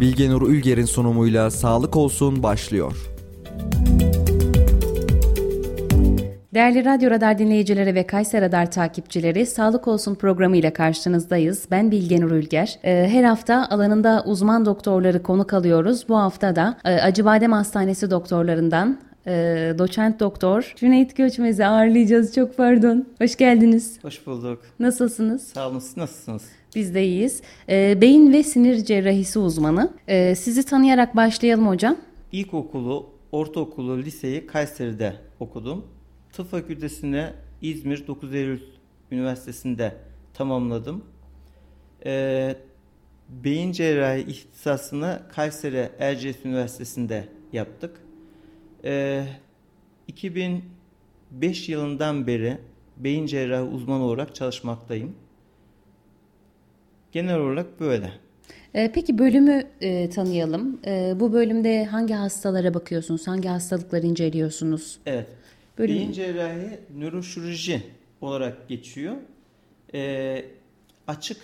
[0.00, 3.10] Bilgenur Ülger'in sunumuyla Sağlık Olsun başlıyor.
[6.54, 11.66] Değerli Radyo Radar dinleyicileri ve Kayser Radar takipçileri Sağlık Olsun programı ile karşınızdayız.
[11.70, 12.78] Ben Bilgenur Ülger.
[12.84, 16.08] Ee, her hafta alanında uzman doktorları konuk alıyoruz.
[16.08, 22.34] Bu hafta da e, Acıbadem Hastanesi doktorlarından e, doçent doktor Cüneyt Göçmez'i ağırlayacağız.
[22.34, 23.08] Çok pardon.
[23.18, 23.98] Hoş geldiniz.
[24.02, 24.62] Hoş bulduk.
[24.78, 25.42] Nasılsınız?
[25.42, 25.78] Sağ olun.
[25.78, 26.42] Siz nasılsınız?
[26.76, 27.42] Biz de iyiyiz.
[27.68, 29.92] E, beyin ve sinir cerrahisi uzmanı.
[30.08, 31.96] E, sizi tanıyarak başlayalım hocam.
[32.32, 35.84] İlkokulu, ortaokulu, liseyi Kayseri'de okudum.
[36.32, 37.26] Tıp fakültesini
[37.62, 38.60] İzmir 9 Eylül
[39.10, 39.92] Üniversitesi'nde
[40.34, 41.04] tamamladım.
[42.06, 42.56] E,
[43.28, 48.03] beyin cerrahi ihtisasını Kayseri Erciyes Üniversitesi'nde yaptık.
[48.84, 49.24] E,
[50.08, 52.58] 2005 yılından beri
[52.96, 55.14] beyin cerrahi uzmanı olarak çalışmaktayım.
[57.12, 58.12] Genel olarak böyle.
[58.74, 60.80] E, peki bölümü e, tanıyalım.
[60.86, 63.26] E, bu bölümde hangi hastalara bakıyorsunuz?
[63.26, 64.98] Hangi hastalıkları inceliyorsunuz?
[65.06, 65.28] Evet.
[65.78, 65.94] Bölüm.
[65.94, 67.82] Beyin cerrahi nöroşirurji
[68.20, 69.14] olarak geçiyor.
[69.94, 70.44] E,
[71.06, 71.38] açık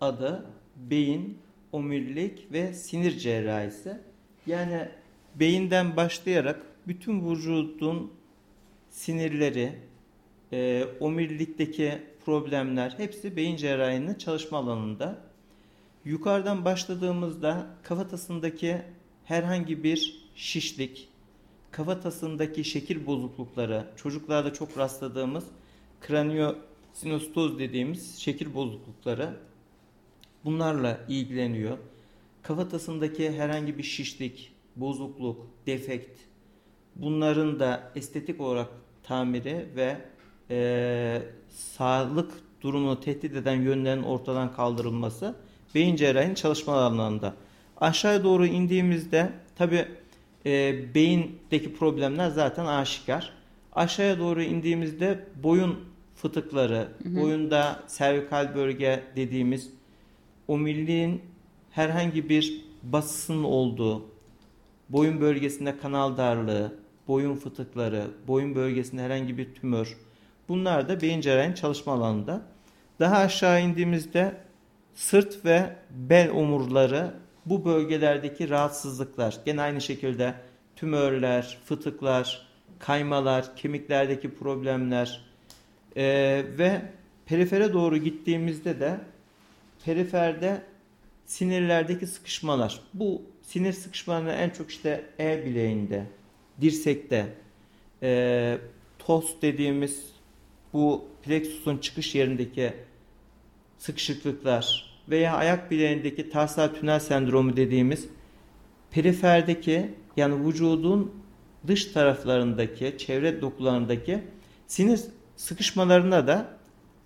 [0.00, 1.38] adı beyin,
[1.72, 3.96] omurilik ve sinir cerrahisi.
[4.46, 4.88] Yani
[5.34, 8.12] beyinden başlayarak bütün vücudun
[8.90, 9.78] sinirleri,
[10.52, 15.18] e, omurilikteki problemler hepsi beyin cerrahinin çalışma alanında.
[16.04, 18.82] Yukarıdan başladığımızda kafatasındaki
[19.24, 21.08] herhangi bir şişlik,
[21.70, 25.44] kafatasındaki şekil bozuklukları, çocuklarda çok rastladığımız
[26.00, 29.36] kraniyosinostoz dediğimiz şekil bozuklukları
[30.44, 31.78] bunlarla ilgileniyor.
[32.42, 36.20] Kafatasındaki herhangi bir şişlik, bozukluk, defekt
[36.96, 38.68] bunların da estetik olarak
[39.02, 39.96] tamiri ve
[40.50, 45.34] e, sağlık durumunu tehdit eden yönlerin ortadan kaldırılması
[45.74, 47.34] beyin cerrahinin çalışma alanlarında.
[47.76, 49.86] Aşağıya doğru indiğimizde tabi
[50.46, 53.32] e, beyindeki problemler zaten aşikar.
[53.72, 55.76] Aşağıya doğru indiğimizde boyun
[56.14, 57.20] fıtıkları, hı hı.
[57.20, 59.70] boyunda servikal bölge dediğimiz
[60.48, 61.22] omuriliğin
[61.70, 64.02] herhangi bir basısının olduğu,
[64.88, 69.96] boyun bölgesinde kanal darlığı, boyun fıtıkları, boyun bölgesinde herhangi bir tümör,
[70.48, 72.42] Bunlar da beyin cerrahinin çalışma alanında.
[73.00, 74.34] Daha aşağı indiğimizde
[74.94, 77.14] sırt ve bel omurları
[77.46, 80.34] bu bölgelerdeki rahatsızlıklar gene aynı şekilde
[80.76, 82.46] tümörler, fıtıklar,
[82.78, 85.24] kaymalar, kemiklerdeki problemler
[85.96, 86.82] ee, ve
[87.26, 89.00] perifere doğru gittiğimizde de
[89.84, 90.62] periferde
[91.26, 92.80] sinirlerdeki sıkışmalar.
[92.94, 96.06] Bu sinir sıkışmalarını en çok işte el bileğinde,
[96.60, 97.34] dirsekte,
[98.02, 98.58] e,
[98.98, 100.06] tos dediğimiz
[100.72, 102.72] bu plexusun çıkış yerindeki
[103.78, 108.08] sıkışıklıklar veya ayak bileğindeki tarsal tünel sendromu dediğimiz
[108.90, 111.12] periferdeki yani vücudun
[111.66, 114.20] dış taraflarındaki, çevre dokularındaki
[114.66, 115.00] sinir
[115.36, 116.48] sıkışmalarına da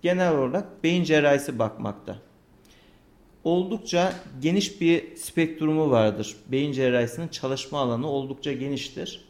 [0.01, 2.17] genel olarak beyin cerrahisi bakmakta.
[3.43, 6.35] Oldukça geniş bir spektrumu vardır.
[6.47, 9.28] Beyin cerrahisinin çalışma alanı oldukça geniştir.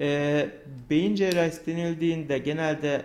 [0.00, 0.48] Ee,
[0.90, 3.02] beyin cerrahisi denildiğinde genelde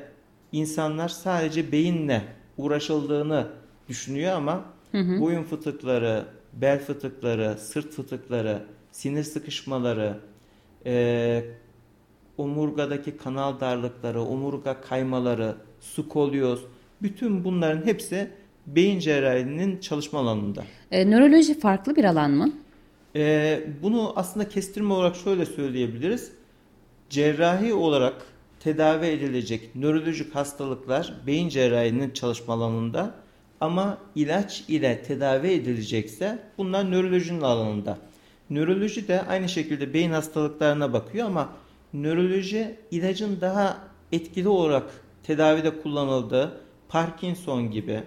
[0.51, 2.21] insanlar sadece beyinle
[2.57, 3.47] uğraşıldığını
[3.89, 5.21] düşünüyor ama hı hı.
[5.21, 10.17] boyun fıtıkları, bel fıtıkları, sırt fıtıkları, sinir sıkışmaları,
[10.85, 11.43] e,
[12.37, 16.61] omurgadaki kanal darlıkları, omurga kaymaları, skolyoz,
[17.01, 18.31] bütün bunların hepsi
[18.67, 20.63] beyin cerrahinin çalışma alanında.
[20.91, 22.53] E, nöroloji farklı bir alan mı?
[23.15, 26.31] E, bunu aslında kestirme olarak şöyle söyleyebiliriz.
[27.11, 28.25] Cerrahi olarak
[28.59, 33.15] tedavi edilecek nörolojik hastalıklar beyin cerrahinin çalışma alanında
[33.59, 37.97] ama ilaç ile tedavi edilecekse bunlar nörolojinin alanında.
[38.49, 41.49] Nöroloji de aynı şekilde beyin hastalıklarına bakıyor ama
[41.93, 43.77] nöroloji ilacın daha
[44.11, 44.91] etkili olarak
[45.23, 48.03] tedavide kullanıldığı Parkinson gibi,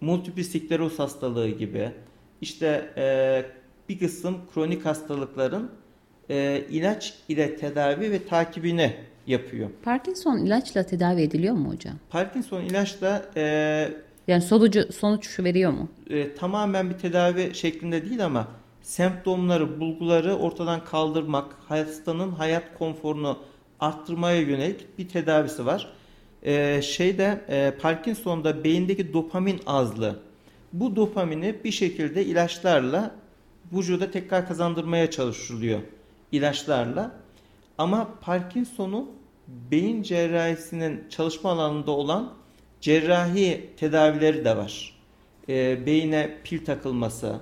[0.00, 1.92] multiple hastalığı gibi,
[2.40, 3.44] işte e,
[3.88, 5.70] bir kısım kronik hastalıkların
[6.30, 8.92] e, ilaç ile tedavi ve takibini
[9.26, 9.70] yapıyor.
[9.82, 11.94] Parkinson ilaçla tedavi ediliyor mu hocam?
[12.10, 13.42] Parkinson ilaçla e,
[14.28, 15.88] yani sonucu sonuç veriyor mu?
[16.10, 18.48] E, tamamen bir tedavi şeklinde değil ama
[18.82, 23.38] semptomları, bulguları ortadan kaldırmak, hastanın hayat konforunu
[23.80, 25.92] arttırmaya yönelik bir tedavisi var.
[26.42, 30.20] E, şeyde e, Parkinson'da beyindeki dopamin azlığı.
[30.72, 33.10] Bu dopamini bir şekilde ilaçlarla
[33.72, 35.80] vücuda tekrar kazandırmaya çalışılıyor
[36.32, 37.12] ilaçlarla.
[37.78, 39.10] Ama Parkinson'un
[39.48, 42.32] beyin cerrahisinin çalışma alanında olan
[42.80, 44.98] cerrahi tedavileri de var.
[45.48, 47.40] E, beyine pil takılması,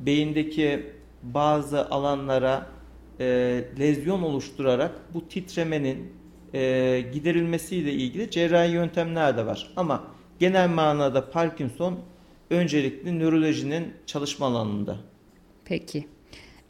[0.00, 0.92] beyindeki
[1.22, 2.66] bazı alanlara
[3.20, 3.24] e,
[3.78, 6.12] lezyon oluşturarak bu titremenin
[6.54, 9.72] e, giderilmesiyle ilgili cerrahi yöntemler de var.
[9.76, 10.04] Ama
[10.38, 11.98] genel manada Parkinson
[12.50, 14.96] öncelikli nörolojinin çalışma alanında.
[15.64, 16.06] Peki.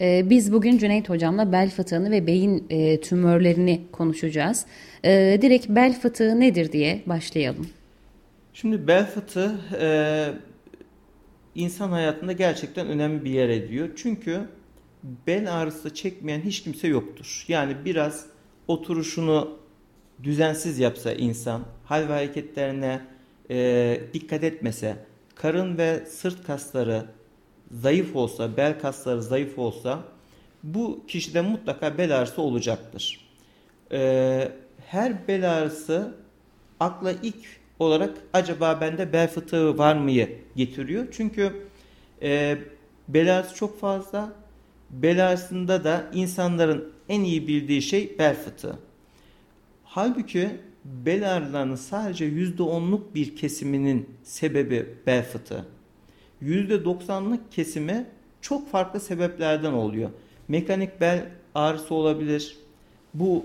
[0.00, 4.66] Ee, biz bugün Cüneyt Hocam'la bel fıtığını ve beyin e, tümörlerini konuşacağız.
[5.04, 7.68] Ee, direkt bel fıtığı nedir diye başlayalım.
[8.54, 9.88] Şimdi bel fıtığı e,
[11.54, 13.88] insan hayatında gerçekten önemli bir yer ediyor.
[13.96, 14.40] Çünkü
[15.26, 17.44] bel ağrısı çekmeyen hiç kimse yoktur.
[17.48, 18.26] Yani biraz
[18.68, 19.58] oturuşunu
[20.22, 23.00] düzensiz yapsa insan, hal ve hareketlerine
[23.50, 24.96] e, dikkat etmese,
[25.34, 27.04] karın ve sırt kasları
[27.70, 30.02] zayıf olsa, bel kasları zayıf olsa
[30.62, 33.20] bu kişide mutlaka bel ağrısı olacaktır.
[33.92, 34.52] E,
[34.86, 36.14] her bel ağrısı
[36.80, 37.46] akla ilk
[37.78, 41.06] olarak acaba bende bel fıtığı var mıyı getiriyor.
[41.12, 41.52] Çünkü
[42.22, 42.58] e,
[43.08, 44.32] bel ağrısı çok fazla.
[44.90, 48.78] Bel ağrısında da insanların en iyi bildiği şey bel fıtığı.
[49.84, 50.50] Halbuki
[50.84, 55.75] bel ağrılarının sadece %10'luk bir kesiminin sebebi bel fıtığı.
[56.42, 58.06] %90'lık kesimi
[58.40, 60.10] çok farklı sebeplerden oluyor.
[60.48, 62.56] Mekanik bel ağrısı olabilir.
[63.14, 63.44] Bu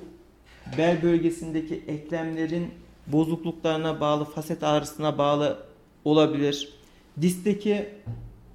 [0.78, 2.68] bel bölgesindeki eklemlerin
[3.08, 5.58] bozukluklarına bağlı, faset ağrısına bağlı
[6.06, 6.74] olabilir.
[7.22, 7.90] Diskteki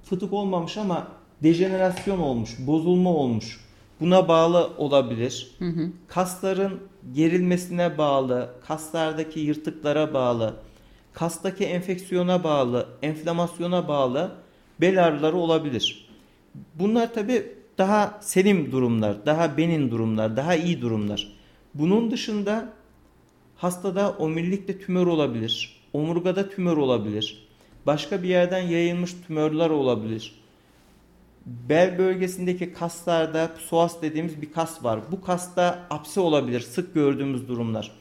[0.03, 1.07] fıtık olmamış ama
[1.43, 3.67] dejenerasyon olmuş, bozulma olmuş.
[3.99, 5.51] Buna bağlı olabilir.
[5.59, 5.89] Hı hı.
[6.07, 6.79] Kasların
[7.13, 10.55] gerilmesine bağlı, kaslardaki yırtıklara bağlı,
[11.17, 14.31] kastaki enfeksiyona bağlı, enflamasyona bağlı
[14.81, 16.07] bel ağrıları olabilir.
[16.75, 21.37] Bunlar tabi daha selim durumlar, daha benin durumlar, daha iyi durumlar.
[21.73, 22.73] Bunun dışında
[23.55, 27.47] hastada omurilikte tümör olabilir, omurgada tümör olabilir,
[27.85, 30.35] başka bir yerden yayılmış tümörler olabilir.
[31.45, 34.99] Bel bölgesindeki kaslarda psoas dediğimiz bir kas var.
[35.11, 37.91] Bu kasta apse olabilir, sık gördüğümüz durumlar.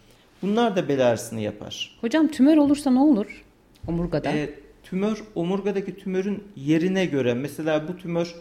[0.46, 1.98] Bunlar da bel ağrısını yapar.
[2.00, 3.44] Hocam tümör olursa ne olur
[3.86, 4.30] omurgada?
[4.30, 4.50] E,
[4.82, 8.34] tümör omurgadaki tümörün yerine göre mesela bu tümör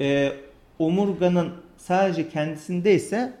[0.00, 0.32] e,
[0.78, 3.32] omurganın sadece kendisindeyse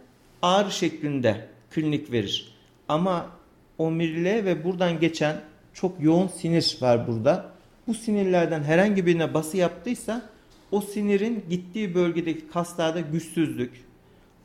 [0.42, 2.54] ağrı şeklinde klinik verir.
[2.88, 3.30] Ama
[3.78, 5.36] omuriliğe ve buradan geçen
[5.74, 7.46] çok yoğun sinir var burada.
[7.86, 10.22] Bu sinirlerden herhangi birine bası yaptıysa
[10.70, 13.84] o sinirin gittiği bölgedeki kaslarda güçsüzlük,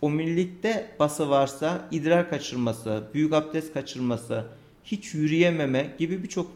[0.02, 4.46] omurilikte bası varsa idrar kaçırması, büyük abdest kaçırması,
[4.84, 6.52] hiç yürüyememe gibi birçok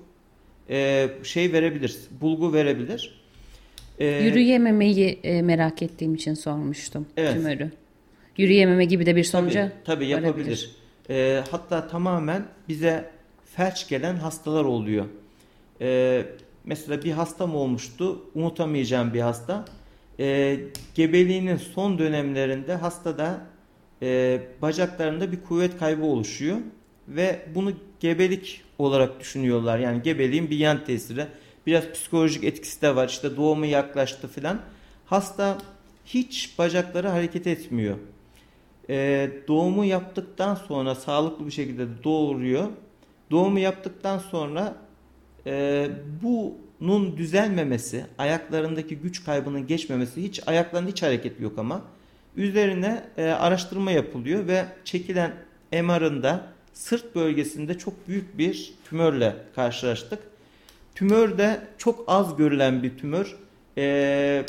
[0.70, 3.22] e, şey verebilir, bulgu verebilir.
[4.00, 7.34] E, Yürüyememeyi e, merak ettiğim için sormuştum evet.
[7.34, 7.72] tümörü.
[8.38, 10.72] Yürüyememe gibi de bir sonuca tabii, tabii yapabilir.
[11.10, 13.10] E, hatta tamamen bize
[13.56, 15.06] felç gelen hastalar oluyor.
[15.82, 16.22] E,
[16.66, 19.66] mesela bir hastam olmuştu, unutamayacağım bir hasta.
[20.20, 20.60] E,
[20.96, 23.42] gebeliğinin son dönemlerinde hastada
[24.02, 26.58] e, bacaklarında bir kuvvet kaybı oluşuyor
[27.08, 29.80] ve bunu gebelik olarak düşünüyorlar.
[29.80, 31.28] Yani gebeliğin bir yan tesiri.
[31.68, 33.10] Biraz psikolojik etkisi de var.
[33.10, 34.62] İşte doğumu yaklaştı filan.
[35.06, 35.58] Hasta
[36.06, 37.98] hiç bacakları hareket etmiyor.
[38.90, 42.68] Ee, doğumu yaptıktan sonra sağlıklı bir şekilde doğuruyor.
[43.32, 44.76] Doğumu yaptıktan sonra
[45.46, 45.90] e,
[46.82, 51.82] bunun düzelmemesi, ayaklarındaki güç kaybının geçmemesi, hiç ayaklarında hiç hareket yok ama
[52.36, 55.34] üzerine e, araştırma yapılıyor ve çekilen
[55.72, 60.20] MR'ında sırt bölgesinde çok büyük bir tümörle karşılaştık.
[60.96, 63.38] Tümör de çok az görülen bir tümör.
[63.78, 64.46] Ee,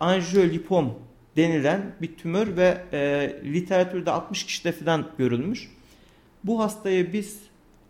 [0.00, 0.94] anjiyolipom
[1.36, 5.70] denilen bir tümör ve e, literatürde 60 kişide falan görülmüş.
[6.44, 7.40] Bu hastayı biz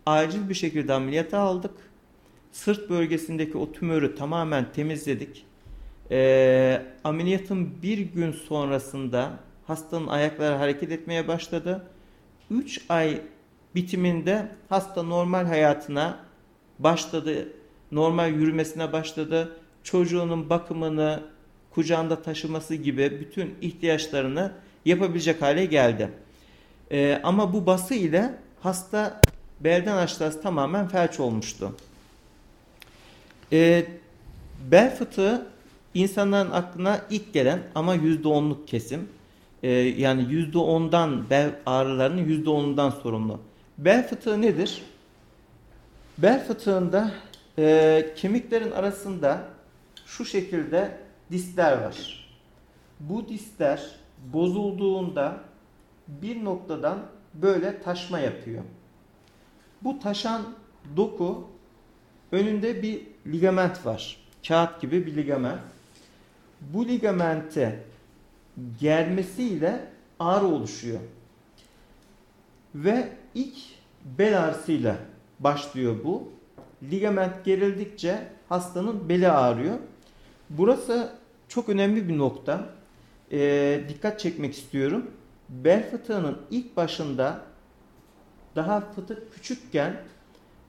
[0.05, 1.71] acil bir şekilde ameliyata aldık.
[2.55, 5.45] Sırt bölgesindeki o tümörü tamamen temizledik.
[6.11, 11.85] E, ameliyatın bir gün sonrasında hastanın ayakları hareket etmeye başladı
[12.51, 13.21] 3 ay
[13.75, 16.19] bitiminde hasta normal hayatına
[16.79, 17.47] başladı.
[17.91, 19.57] Normal yürümesine başladı.
[19.83, 21.23] Çocuğunun bakımını,
[21.71, 24.51] kucağında taşıması gibi bütün ihtiyaçlarını
[24.85, 26.09] yapabilecek hale geldi.
[26.91, 29.21] Ee, ama bu bası ile hasta
[29.59, 31.71] belden aşağısı tamamen felç olmuştu.
[33.51, 33.85] Ee,
[34.71, 35.47] bel fıtığı
[35.93, 39.09] insanların aklına ilk gelen ama %10'luk kesim
[39.63, 43.39] e, yani yüzde ondan bel ağrılarının yüzde onundan sorumlu.
[43.77, 44.81] Bel fıtığı nedir?
[46.17, 47.11] Bel fıtığında
[47.57, 49.47] e, kemiklerin arasında
[50.05, 50.97] şu şekilde
[51.31, 52.27] disler var.
[52.99, 53.81] Bu disler
[54.33, 55.37] bozulduğunda
[56.07, 56.99] bir noktadan
[57.33, 58.63] böyle taşma yapıyor.
[59.81, 60.41] Bu taşan
[60.97, 61.47] doku
[62.31, 64.17] önünde bir ligament var.
[64.47, 65.59] Kağıt gibi bir ligament.
[66.61, 67.83] bu ligamente
[68.79, 69.81] germesiyle
[70.19, 70.99] ağrı oluşuyor.
[72.75, 73.57] Ve ilk
[74.05, 74.95] bel ağrısıyla
[75.39, 76.31] başlıyor bu.
[76.91, 79.77] Ligament gerildikçe hastanın beli ağrıyor.
[80.49, 81.11] Burası
[81.47, 82.69] çok önemli bir nokta.
[83.31, 85.11] Ee, dikkat çekmek istiyorum.
[85.49, 87.41] Bel fıtığının ilk başında
[88.55, 90.01] daha fıtık küçükken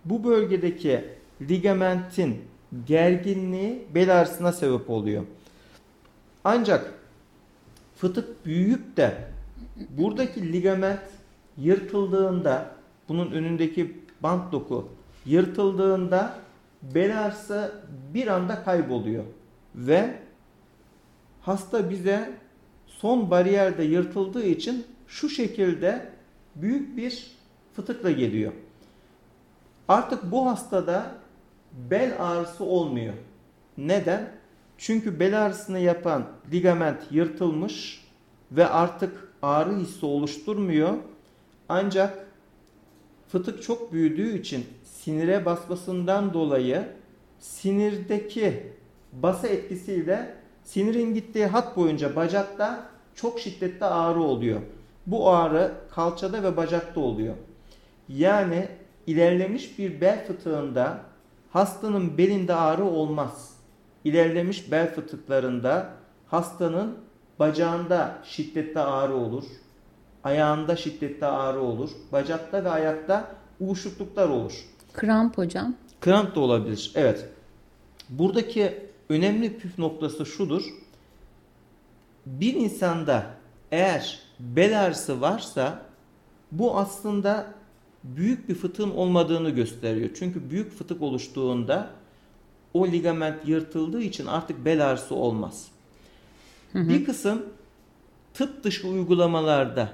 [0.04, 1.04] bu bölgedeki
[1.40, 2.44] ligamentin
[2.86, 5.24] gerginliği bel ağrısına sebep oluyor.
[6.44, 6.94] Ancak
[7.96, 9.28] fıtık büyüyüp de
[9.90, 11.00] buradaki ligament
[11.56, 12.70] yırtıldığında
[13.08, 14.88] bunun önündeki bant doku
[15.26, 16.38] yırtıldığında
[16.82, 17.82] bel ağrısı
[18.14, 19.24] bir anda kayboluyor
[19.74, 20.18] ve
[21.40, 22.30] hasta bize
[22.86, 26.08] son bariyerde yırtıldığı için şu şekilde
[26.54, 27.36] büyük bir
[27.74, 28.52] fıtıkla geliyor.
[29.88, 31.14] Artık bu hastada
[31.76, 33.14] bel ağrısı olmuyor.
[33.78, 34.30] Neden?
[34.78, 38.04] Çünkü bel ağrısını yapan ligament yırtılmış
[38.52, 40.94] ve artık ağrı hissi oluşturmuyor.
[41.68, 42.26] Ancak
[43.28, 46.84] fıtık çok büyüdüğü için sinire basmasından dolayı
[47.38, 48.72] sinirdeki
[49.12, 54.60] basa etkisiyle sinirin gittiği hat boyunca bacakta çok şiddetli ağrı oluyor.
[55.06, 57.34] Bu ağrı kalçada ve bacakta oluyor.
[58.08, 58.68] Yani
[59.06, 61.00] ilerlemiş bir bel fıtığında
[61.56, 63.50] hastanın belinde ağrı olmaz.
[64.04, 65.90] İlerlemiş bel fıtıklarında
[66.26, 66.98] hastanın
[67.38, 69.44] bacağında şiddetli ağrı olur.
[70.24, 71.90] Ayağında şiddetli ağrı olur.
[72.12, 74.52] Bacakta ve ayakta uyuşukluklar olur.
[74.92, 75.74] Kramp hocam.
[76.00, 76.92] Kramp da olabilir.
[76.94, 77.28] Evet.
[78.08, 80.62] Buradaki önemli püf noktası şudur.
[82.26, 83.26] Bir insanda
[83.72, 85.82] eğer bel ağrısı varsa
[86.52, 87.46] bu aslında
[88.16, 90.10] büyük bir fıtığın olmadığını gösteriyor.
[90.18, 91.90] Çünkü büyük fıtık oluştuğunda
[92.74, 95.68] o ligament yırtıldığı için artık bel ağrısı olmaz.
[96.72, 96.88] Hı hı.
[96.88, 97.42] Bir kısım
[98.34, 99.92] tıp dışı uygulamalarda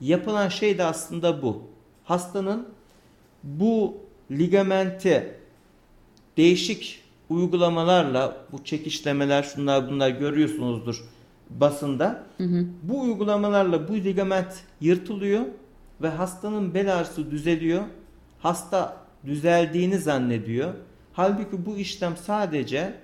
[0.00, 1.62] yapılan şey de aslında bu.
[2.04, 2.68] Hastanın
[3.42, 3.96] bu
[4.30, 5.34] ligamenti
[6.36, 11.04] değişik uygulamalarla bu çekişlemeler şunlar bunlar görüyorsunuzdur
[11.50, 12.26] basında.
[12.36, 12.66] Hı hı.
[12.82, 15.42] Bu uygulamalarla bu ligament yırtılıyor
[16.02, 17.82] ve hastanın bel ağrısı düzeliyor.
[18.38, 20.74] Hasta düzeldiğini zannediyor.
[21.12, 22.94] Halbuki bu işlem sadece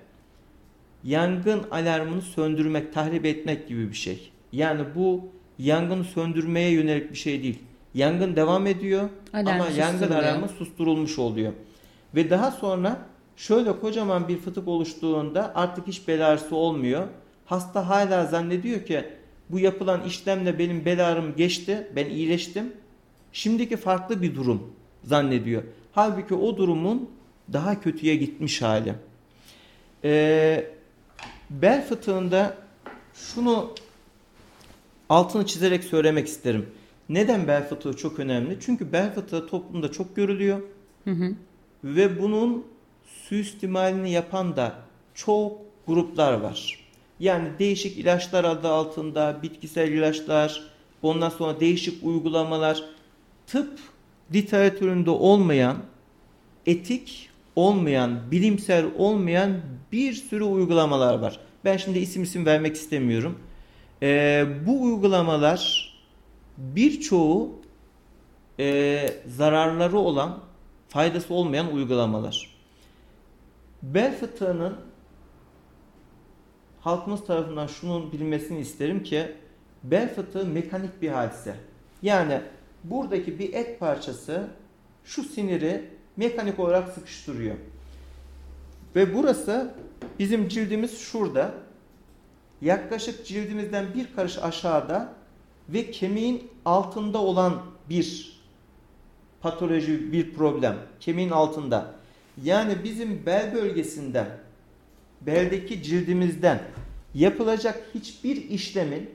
[1.03, 4.31] yangın alarmını söndürmek, tahrip etmek gibi bir şey.
[4.51, 5.27] Yani bu
[5.59, 7.59] yangını söndürmeye yönelik bir şey değil.
[7.93, 11.53] Yangın devam ediyor Alarm ama yangın alarmı susturulmuş oluyor.
[12.15, 12.97] Ve daha sonra
[13.35, 17.07] şöyle kocaman bir fıtık oluştuğunda artık hiç bel ağrısı olmuyor.
[17.45, 19.05] Hasta hala zannediyor ki
[19.49, 22.73] bu yapılan işlemle benim bel ağrım geçti, ben iyileştim.
[23.33, 24.73] Şimdiki farklı bir durum
[25.03, 25.63] zannediyor.
[25.91, 27.09] Halbuki o durumun
[27.53, 28.93] daha kötüye gitmiş hali.
[30.03, 30.65] Ee,
[31.49, 32.57] bel fıtığında
[33.13, 33.73] şunu
[35.09, 36.69] altını çizerek söylemek isterim.
[37.09, 38.57] Neden bel fıtığı çok önemli?
[38.61, 40.61] Çünkü bel fıtığı toplumda çok görülüyor.
[41.03, 41.35] Hı hı.
[41.83, 42.65] Ve bunun
[43.05, 44.75] suistimalini yapan da
[45.13, 46.79] çok gruplar var.
[47.19, 50.63] Yani değişik ilaçlar adı altında bitkisel ilaçlar,
[51.01, 52.83] ondan sonra değişik uygulamalar,
[53.47, 53.79] tıp
[54.33, 55.77] literatüründe olmayan,
[56.65, 61.39] etik olmayan, bilimsel olmayan bir sürü uygulamalar var.
[61.65, 63.39] Ben şimdi isim isim vermek istemiyorum.
[64.01, 65.93] Ee, bu uygulamalar
[66.57, 67.51] birçoğu
[68.59, 70.39] e, zararları olan,
[70.87, 72.55] faydası olmayan uygulamalar.
[73.83, 74.75] Bel fıtığının
[76.81, 79.31] halkımız tarafından şunun bilmesini isterim ki
[79.83, 81.55] bel fıtığı mekanik bir hadise.
[82.01, 82.41] Yani
[82.83, 84.47] buradaki bir et parçası
[85.03, 87.55] şu siniri mekanik olarak sıkıştırıyor.
[88.95, 89.73] Ve burası
[90.19, 91.53] bizim cildimiz şurada.
[92.61, 95.13] Yaklaşık cildimizden bir karış aşağıda
[95.69, 98.39] ve kemiğin altında olan bir
[99.41, 100.75] patoloji, bir problem.
[100.99, 101.95] Kemiğin altında.
[102.43, 104.27] Yani bizim bel bölgesinden,
[105.21, 106.61] beldeki cildimizden
[107.13, 109.09] yapılacak hiçbir işlemin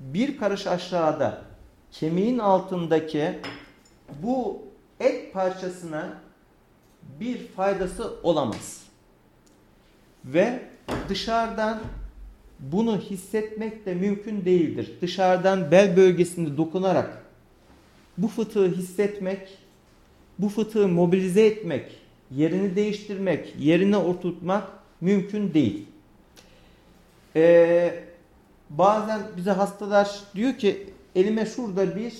[0.00, 1.45] bir karış aşağıda
[1.92, 3.38] kemiğin altındaki
[4.22, 4.62] bu
[5.00, 6.20] et parçasına
[7.20, 8.82] bir faydası olamaz.
[10.24, 10.62] Ve
[11.08, 11.80] dışarıdan
[12.60, 14.92] bunu hissetmek de mümkün değildir.
[15.02, 17.22] Dışarıdan bel bölgesinde dokunarak
[18.18, 19.58] bu fıtığı hissetmek,
[20.38, 21.98] bu fıtığı mobilize etmek,
[22.30, 24.68] yerini değiştirmek, yerine oturtmak
[25.00, 25.86] mümkün değil.
[27.36, 28.04] Ee,
[28.70, 32.12] bazen bize hastalar diyor ki elime şurada bir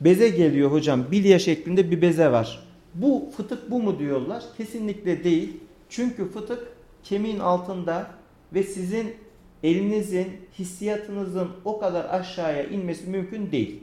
[0.00, 1.10] beze geliyor hocam.
[1.10, 2.64] Bilye şeklinde bir beze var.
[2.94, 4.42] Bu fıtık bu mu diyorlar.
[4.56, 5.56] Kesinlikle değil.
[5.88, 6.68] Çünkü fıtık
[7.04, 8.10] kemiğin altında
[8.54, 9.14] ve sizin
[9.62, 13.82] elinizin, hissiyatınızın o kadar aşağıya inmesi mümkün değil.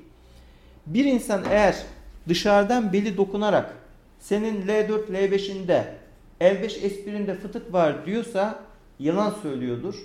[0.85, 1.75] Bir insan eğer
[2.27, 3.77] dışarıdan beli dokunarak
[4.19, 5.83] senin L4, L5'inde,
[6.41, 8.59] L5 espirinde fıtık var diyorsa
[8.99, 9.95] yalan söylüyordur.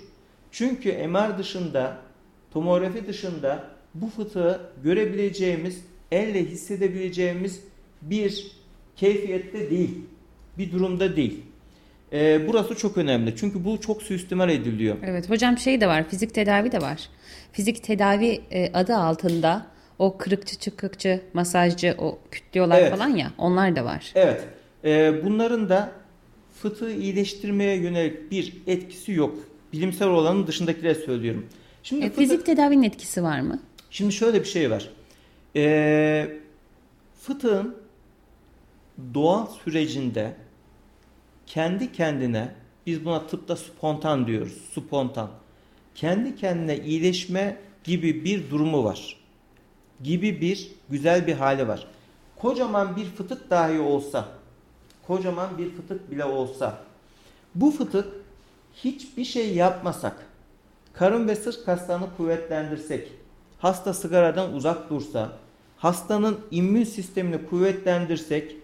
[0.51, 1.97] Çünkü MR dışında,
[2.51, 7.59] tomografi dışında bu fıtığı görebileceğimiz, elle hissedebileceğimiz
[8.01, 8.51] bir
[8.95, 9.95] keyfiyette değil,
[10.57, 11.41] bir durumda değil.
[12.13, 14.97] Ee, burası çok önemli çünkü bu çok suistimal ediliyor.
[15.03, 17.09] Evet hocam şey de var fizik tedavi de var.
[17.51, 19.65] Fizik tedavi e, adı altında
[19.99, 22.91] o kırıkçı çıkıkçı masajcı o kütlüyorlar Evet.
[22.91, 24.11] falan ya onlar da var.
[24.15, 24.43] Evet,
[24.85, 25.91] e, bunların da
[26.61, 29.37] fıtığı iyileştirmeye yönelik bir etkisi yok.
[29.73, 31.45] Bilimsel olanın dışındakileri söylüyorum.
[31.83, 33.59] Şimdi E, fıtık- fizik tedavinin etkisi var mı?
[33.91, 34.89] Şimdi şöyle bir şey var.
[35.55, 36.37] Ee,
[37.21, 37.77] fıtığın
[39.13, 40.35] doğal sürecinde
[41.45, 44.57] kendi kendine biz buna tıpta spontan diyoruz.
[44.75, 45.29] Spontan.
[45.95, 49.17] Kendi kendine iyileşme gibi bir durumu var.
[50.03, 51.87] Gibi bir güzel bir hali var.
[52.35, 54.27] Kocaman bir fıtık dahi olsa,
[55.07, 56.83] kocaman bir fıtık bile olsa,
[57.55, 58.07] bu fıtık
[58.73, 60.25] hiçbir şey yapmasak,
[60.93, 63.11] karın ve sırt kaslarını kuvvetlendirsek,
[63.59, 65.29] hasta sigaradan uzak dursa,
[65.77, 68.55] hastanın immün sistemini kuvvetlendirsek,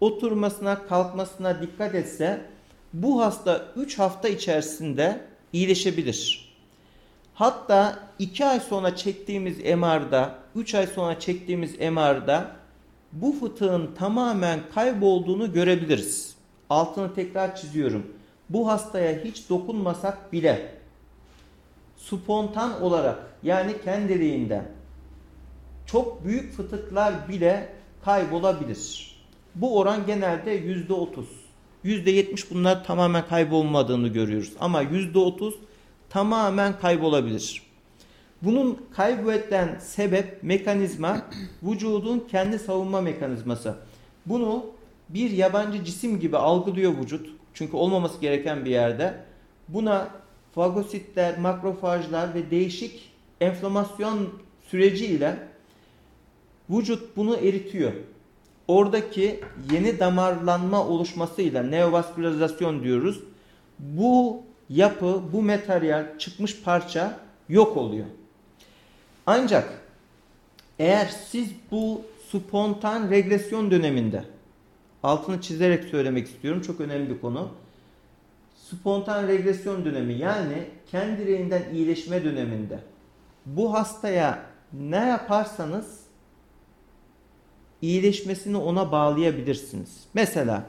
[0.00, 2.40] oturmasına, kalkmasına dikkat etse,
[2.92, 5.20] bu hasta 3 hafta içerisinde
[5.52, 6.50] iyileşebilir.
[7.34, 12.56] Hatta 2 ay sonra çektiğimiz MR'da, 3 ay sonra çektiğimiz MR'da
[13.12, 16.34] bu fıtığın tamamen kaybolduğunu görebiliriz.
[16.70, 18.06] Altını tekrar çiziyorum.
[18.50, 20.79] Bu hastaya hiç dokunmasak bile
[22.08, 24.64] spontan olarak yani kendiliğinden
[25.86, 27.68] çok büyük fıtıklar bile
[28.04, 29.10] kaybolabilir.
[29.54, 31.28] Bu oran genelde yüzde otuz.
[31.84, 34.52] Yüzde yetmiş bunlar tamamen kaybolmadığını görüyoruz.
[34.60, 35.54] Ama yüzde otuz
[36.10, 37.62] tamamen kaybolabilir.
[38.42, 41.22] Bunun kaybeden sebep mekanizma
[41.62, 43.74] vücudun kendi savunma mekanizması.
[44.26, 44.66] Bunu
[45.08, 47.30] bir yabancı cisim gibi algılıyor vücut.
[47.54, 49.24] Çünkü olmaması gereken bir yerde.
[49.68, 50.08] Buna
[50.54, 53.10] fagositler, makrofajlar ve değişik
[53.40, 54.28] enflamasyon
[54.68, 55.36] süreciyle
[56.70, 57.92] vücut bunu eritiyor.
[58.68, 59.40] Oradaki
[59.72, 63.20] yeni damarlanma oluşmasıyla neovaskülarizasyon diyoruz.
[63.78, 68.06] Bu yapı, bu materyal, çıkmış parça yok oluyor.
[69.26, 69.82] Ancak
[70.78, 74.24] eğer siz bu spontan regresyon döneminde
[75.02, 77.48] altını çizerek söylemek istiyorum çok önemli bir konu.
[78.70, 82.78] Spontan regresyon dönemi yani kendiliğinden iyileşme döneminde
[83.46, 86.00] bu hastaya ne yaparsanız
[87.82, 89.88] iyileşmesini ona bağlayabilirsiniz.
[90.14, 90.62] Mesela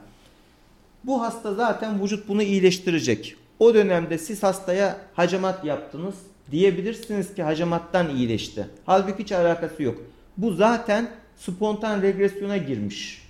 [1.03, 3.35] bu hasta zaten vücut bunu iyileştirecek.
[3.59, 6.15] O dönemde siz hastaya hacamat yaptınız
[6.51, 8.67] diyebilirsiniz ki hacamattan iyileşti.
[8.85, 10.01] Halbuki hiç alakası yok.
[10.37, 13.27] Bu zaten spontan regresyona girmiş.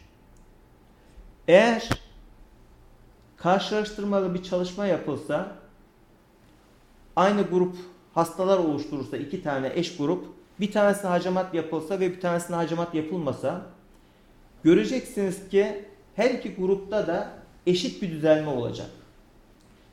[1.47, 1.89] Eğer
[3.43, 5.56] karşılaştırmalı bir çalışma yapılsa
[7.15, 7.75] aynı grup
[8.13, 10.25] hastalar oluşturursa iki tane eş grup
[10.60, 13.62] bir tanesine hacamat yapılsa ve bir tanesine hacamat yapılmasa
[14.63, 17.30] göreceksiniz ki her iki grupta da
[17.67, 18.89] eşit bir düzelme olacak.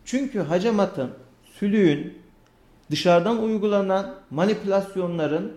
[0.04, 1.10] Çünkü hacamatın,
[1.44, 2.18] sülüğün,
[2.90, 5.56] dışarıdan uygulanan manipülasyonların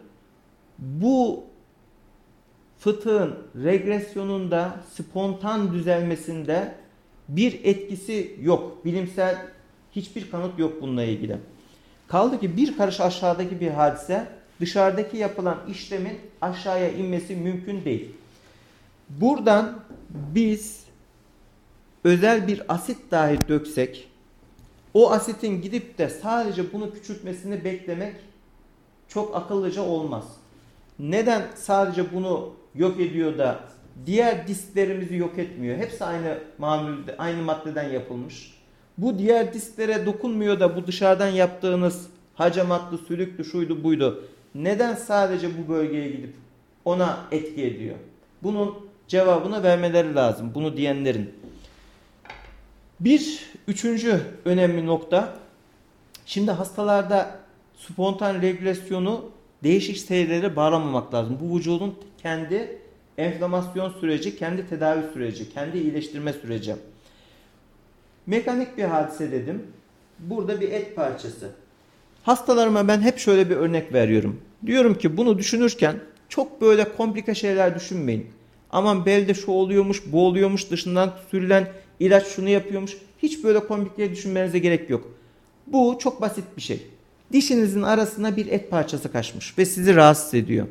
[0.79, 1.43] bu
[2.79, 6.80] fıtığın regresyonunda, spontan düzelmesinde
[7.35, 8.85] bir etkisi yok.
[8.85, 9.45] Bilimsel
[9.95, 11.37] hiçbir kanıt yok bununla ilgili.
[12.07, 14.27] Kaldı ki bir karış aşağıdaki bir hadise
[14.59, 18.11] dışarıdaki yapılan işlemin aşağıya inmesi mümkün değil.
[19.09, 20.83] Buradan biz
[22.03, 24.07] özel bir asit dahi döksek
[24.93, 28.15] o asitin gidip de sadece bunu küçültmesini beklemek
[29.07, 30.25] çok akıllıca olmaz.
[30.99, 33.59] Neden sadece bunu yok ediyor da
[34.05, 35.77] diğer disklerimizi yok etmiyor?
[35.77, 38.53] Hepsi aynı mamulde, aynı maddeden yapılmış.
[38.97, 44.23] Bu diğer disklere dokunmuyor da bu dışarıdan yaptığınız hacamatlı, sülüklü, şuydu buydu.
[44.55, 46.33] Neden sadece bu bölgeye gidip
[46.85, 47.95] ona etki ediyor?
[48.43, 48.75] Bunun
[49.07, 50.51] cevabını vermeleri lazım.
[50.55, 51.33] Bunu diyenlerin.
[52.99, 55.33] Bir üçüncü önemli nokta.
[56.25, 57.39] Şimdi hastalarda
[57.77, 59.31] spontan regülasyonu
[59.63, 61.37] değişik seyrelere bağlamamak lazım.
[61.41, 62.80] Bu vücudun kendi
[63.17, 66.75] enflamasyon süreci, kendi tedavi süreci, kendi iyileştirme süreci.
[68.27, 69.63] Mekanik bir hadise dedim.
[70.19, 71.49] Burada bir et parçası.
[72.23, 74.41] Hastalarıma ben hep şöyle bir örnek veriyorum.
[74.65, 75.95] Diyorum ki bunu düşünürken
[76.29, 78.27] çok böyle komplike şeyler düşünmeyin.
[78.71, 81.67] Aman belde şu oluyormuş, bu oluyormuş, dışından sürülen
[81.99, 82.97] ilaç şunu yapıyormuş.
[83.23, 85.11] Hiç böyle komplike düşünmenize gerek yok.
[85.67, 86.87] Bu çok basit bir şey.
[87.31, 90.67] Dişinizin arasına bir et parçası kaçmış ve sizi rahatsız ediyor.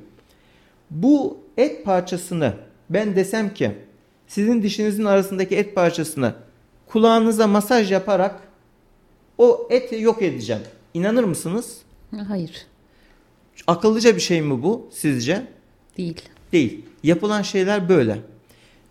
[0.90, 2.54] Bu et parçasını
[2.90, 3.72] ben desem ki
[4.26, 6.34] sizin dişinizin arasındaki et parçasını
[6.86, 8.40] kulağınıza masaj yaparak
[9.38, 10.62] o eti yok edeceğim.
[10.94, 11.78] İnanır mısınız?
[12.28, 12.66] Hayır.
[13.66, 15.46] Akıllıca bir şey mi bu sizce?
[15.96, 16.22] Değil.
[16.52, 16.84] Değil.
[17.02, 18.18] Yapılan şeyler böyle.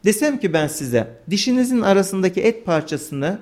[0.05, 3.39] Desem ki ben size dişinizin arasındaki et parçasını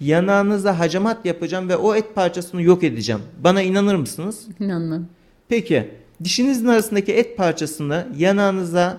[0.00, 3.20] yanağınıza hacamat yapacağım ve o et parçasını yok edeceğim.
[3.44, 4.46] Bana inanır mısınız?
[4.60, 5.06] İnanmam.
[5.48, 5.90] Peki
[6.24, 8.98] dişinizin arasındaki et parçasını yanağınıza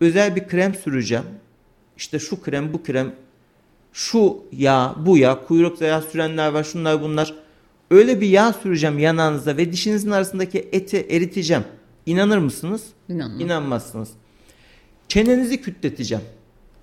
[0.00, 1.24] özel bir krem süreceğim.
[1.96, 3.14] İşte şu krem bu krem
[3.92, 7.34] şu yağ bu yağ kuyruk yağı sürenler var şunlar bunlar.
[7.90, 11.64] Öyle bir yağ süreceğim yanağınıza ve dişinizin arasındaki eti eriteceğim.
[12.06, 12.82] İnanır mısınız?
[13.08, 13.40] İnanmam.
[13.40, 14.08] İnanmazsınız.
[15.08, 16.24] Çenenizi kütleteceğim.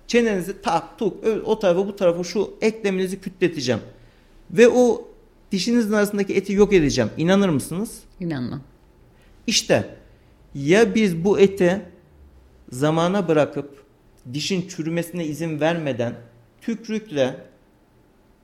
[0.06, 3.80] Çenenizi tak tuk o tarafa bu tarafa şu ekleminizi kütleteceğim.
[4.50, 5.08] Ve o
[5.52, 7.10] dişinizin arasındaki eti yok edeceğim.
[7.16, 7.98] İnanır mısınız?
[8.20, 8.60] İnanmam.
[9.46, 9.94] İşte
[10.54, 11.82] ya biz bu eti
[12.72, 13.84] zamana bırakıp
[14.32, 16.14] dişin çürümesine izin vermeden
[16.60, 17.36] tükrükle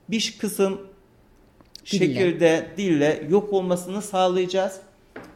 [0.09, 0.81] bir kısım
[1.91, 2.05] Dille.
[2.05, 4.79] şekilde dille yok olmasını sağlayacağız.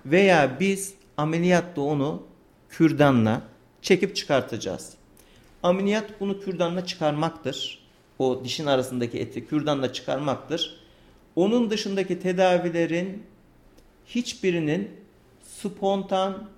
[0.05, 2.23] Veya biz ameliyatta onu
[2.69, 3.41] kürdanla
[3.81, 4.93] çekip çıkartacağız.
[5.63, 7.79] Ameliyat bunu kürdanla çıkarmaktır.
[8.19, 10.81] O dişin arasındaki eti kürdanla çıkarmaktır.
[11.35, 13.23] Onun dışındaki tedavilerin
[14.05, 14.91] hiçbirinin
[15.61, 16.49] spontan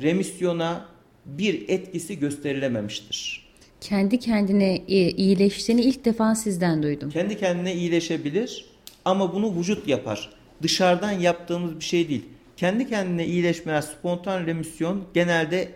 [0.00, 0.84] remisyona
[1.26, 3.50] bir etkisi gösterilememiştir.
[3.80, 7.10] Kendi kendine e, iyileştiğini ilk defa sizden duydum.
[7.10, 8.64] Kendi kendine iyileşebilir
[9.04, 10.30] ama bunu vücut yapar.
[10.62, 12.24] Dışarıdan yaptığımız bir şey değil.
[12.56, 15.68] Kendi kendine iyileşmeler, spontan remisyon genelde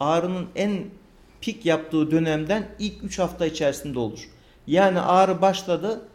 [0.00, 0.84] ağrının en
[1.40, 4.28] pik yaptığı dönemden ilk 3 hafta içerisinde olur.
[4.66, 6.08] Yani ağrı başladı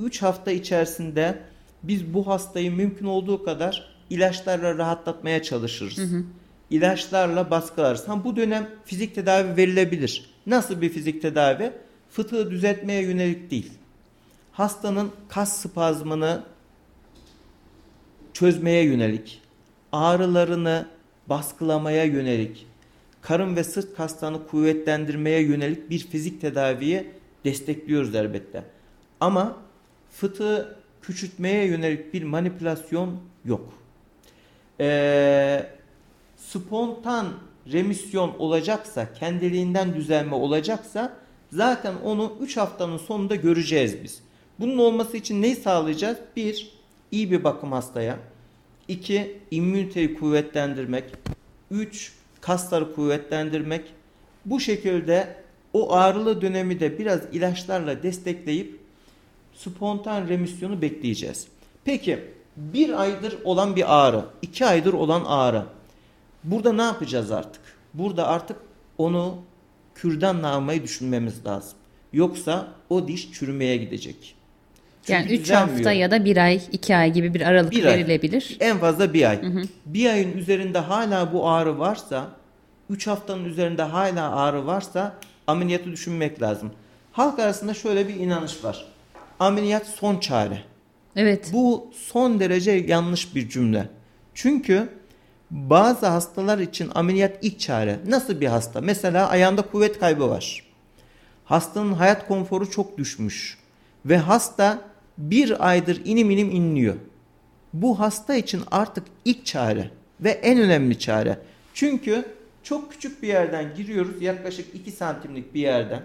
[0.00, 1.38] 3 hafta içerisinde
[1.82, 5.98] biz bu hastayı mümkün olduğu kadar ilaçlarla rahatlatmaya çalışırız.
[6.70, 8.08] İlaçlarla baskılarız.
[8.08, 10.30] Ha, bu dönem fizik tedavi verilebilir.
[10.46, 11.72] Nasıl bir fizik tedavi?
[12.10, 13.72] Fıtığı düzeltmeye yönelik değil.
[14.52, 16.42] Hastanın kas spazmını
[18.32, 19.42] çözmeye yönelik,
[19.92, 20.86] ağrılarını
[21.26, 22.66] baskılamaya yönelik,
[23.22, 27.10] karın ve sırt kaslarını kuvvetlendirmeye yönelik bir fizik tedaviyi
[27.44, 28.64] destekliyoruz elbette.
[29.20, 29.56] Ama
[30.10, 33.79] fıtığı küçültmeye yönelik bir manipülasyon yok.
[34.80, 35.66] Ee,
[36.36, 37.26] spontan
[37.72, 41.12] remisyon olacaksa, kendiliğinden düzelme olacaksa
[41.52, 44.22] zaten onu 3 haftanın sonunda göreceğiz biz.
[44.60, 46.18] Bunun olması için neyi sağlayacağız?
[46.36, 46.72] 1.
[47.10, 48.18] iyi bir bakım hastaya.
[48.88, 49.38] 2.
[49.50, 51.04] immüniteyi kuvvetlendirmek.
[51.70, 52.12] 3.
[52.40, 53.84] Kasları kuvvetlendirmek.
[54.44, 55.36] Bu şekilde
[55.72, 58.80] o ağrılı dönemi de biraz ilaçlarla destekleyip
[59.54, 61.46] spontan remisyonu bekleyeceğiz.
[61.84, 62.18] Peki
[62.56, 65.62] bir aydır olan bir ağrı, iki aydır olan ağrı.
[66.44, 67.62] Burada ne yapacağız artık?
[67.94, 68.56] Burada artık
[68.98, 69.36] onu
[69.94, 71.78] kürdanla almayı düşünmemiz lazım.
[72.12, 74.34] Yoksa o diş çürümeye gidecek.
[75.02, 75.74] Çünkü Yani 3 düzelmiyor.
[75.76, 77.92] hafta ya da 1 ay, 2 ay gibi bir aralık Bir ay.
[77.92, 78.56] verilebilir.
[78.60, 79.40] En fazla bir ay.
[79.86, 82.26] Bir ayın üzerinde hala bu ağrı varsa,
[82.90, 85.14] 3 haftanın üzerinde hala ağrı varsa
[85.46, 86.70] ameliyatı düşünmek lazım.
[87.12, 88.84] Halk arasında şöyle bir inanış var.
[89.38, 90.62] Ameliyat son çare.
[91.16, 91.50] Evet.
[91.52, 93.88] Bu son derece yanlış bir cümle.
[94.34, 94.88] Çünkü
[95.50, 97.98] bazı hastalar için ameliyat ilk çare.
[98.06, 98.80] Nasıl bir hasta?
[98.80, 100.64] Mesela ayağında kuvvet kaybı var.
[101.44, 103.58] Hastanın hayat konforu çok düşmüş.
[104.06, 104.78] Ve hasta
[105.18, 106.94] bir aydır inim inim inliyor.
[107.72, 111.38] Bu hasta için artık ilk çare ve en önemli çare.
[111.74, 112.24] Çünkü
[112.62, 116.02] çok küçük bir yerden giriyoruz yaklaşık 2 santimlik bir yerden.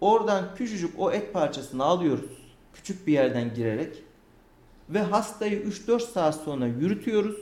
[0.00, 2.30] Oradan küçücük o et parçasını alıyoruz.
[2.74, 4.02] Küçük bir yerden girerek.
[4.88, 7.36] Ve hastayı 3-4 saat sonra yürütüyoruz.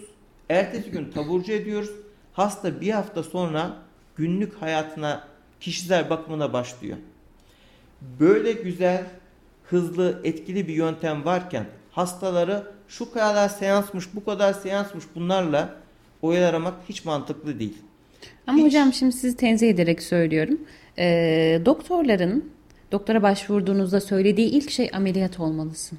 [0.48, 1.90] Ertesi gün taburcu ediyoruz.
[2.32, 3.76] Hasta bir hafta sonra
[4.16, 5.28] günlük hayatına,
[5.60, 6.96] kişisel bakımına başlıyor.
[8.20, 9.04] Böyle güzel,
[9.64, 15.74] hızlı, etkili bir yöntem varken hastaları şu kadar seansmış, bu kadar seansmış bunlarla
[16.22, 17.78] oyalamak hiç mantıklı değil.
[18.46, 18.66] Ama Hiç.
[18.66, 20.58] hocam şimdi sizi tenzih ederek söylüyorum.
[20.98, 22.50] Ee, doktorların
[22.92, 25.98] doktora başvurduğunuzda söylediği ilk şey ameliyat olmalısın.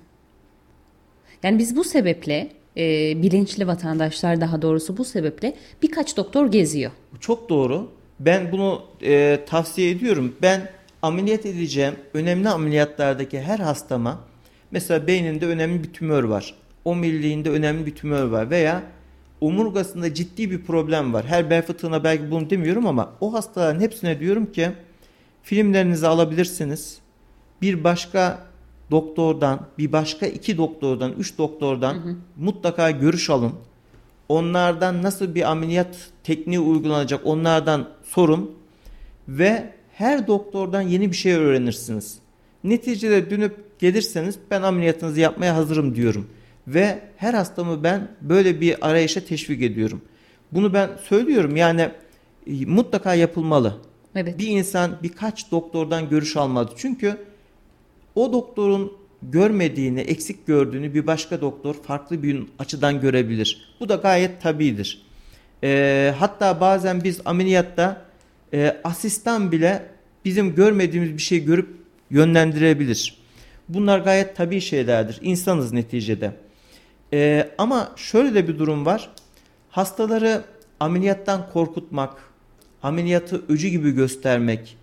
[1.44, 2.82] Yani biz bu sebeple e,
[3.22, 6.92] bilinçli vatandaşlar daha doğrusu bu sebeple birkaç doktor geziyor.
[7.20, 7.90] Çok doğru.
[8.20, 10.36] Ben bunu e, tavsiye ediyorum.
[10.42, 10.70] Ben
[11.02, 14.20] ameliyat edeceğim önemli ameliyatlardaki her hastama
[14.72, 16.56] mesela beyninde önemli bir tümör var.
[16.86, 18.84] Omuriliğinde önemli bir tümör var veya
[19.42, 21.26] omurgasında ciddi bir problem var.
[21.26, 24.70] Her bel fıtığına belki bunu demiyorum ama o hastaların hepsine diyorum ki
[25.44, 27.00] filmlerinizi alabilirsiniz.
[27.62, 28.50] Bir başka
[28.92, 32.16] doktordan, bir başka iki doktordan, üç doktordan hı hı.
[32.38, 33.54] mutlaka görüş alın.
[34.30, 38.52] Onlardan nasıl bir ameliyat tekniği uygulanacak onlardan sorun
[39.28, 42.20] ve her doktordan yeni bir şey öğrenirsiniz.
[42.64, 46.28] Neticede dönüp gelirseniz ben ameliyatınızı yapmaya hazırım diyorum.
[46.68, 50.02] Ve her hastamı ben böyle bir arayışa teşvik ediyorum.
[50.52, 51.82] Bunu ben söylüyorum yani
[52.48, 53.78] e, mutlaka yapılmalı.
[54.16, 54.40] Evet.
[54.40, 56.70] Bir insan birkaç doktordan görüş almalı.
[56.78, 57.18] Çünkü
[58.16, 58.94] o doktorun
[59.24, 63.76] görmediğini, eksik gördüğünü bir başka doktor farklı bir açıdan görebilir.
[63.80, 65.02] Bu da gayet tabidir.
[65.64, 68.06] E, hatta bazen biz ameliyatta
[68.54, 69.86] e, asistan bile
[70.26, 71.70] bizim görmediğimiz bir şey görüp
[72.10, 73.18] yönlendirebilir.
[73.70, 75.20] Bunlar gayet tabii şeylerdir.
[75.22, 76.32] İnsanız neticede.
[77.14, 79.10] E, ama şöyle de bir durum var.
[79.70, 80.44] Hastaları
[80.80, 82.29] ameliyattan korkutmak,
[82.84, 84.78] ameliyatı öcü gibi göstermek.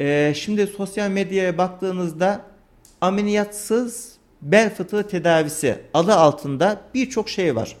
[0.00, 2.40] E, şimdi sosyal medyaya baktığınızda
[3.00, 7.76] ameliyatsız bel fıtığı tedavisi adı altında birçok şey var.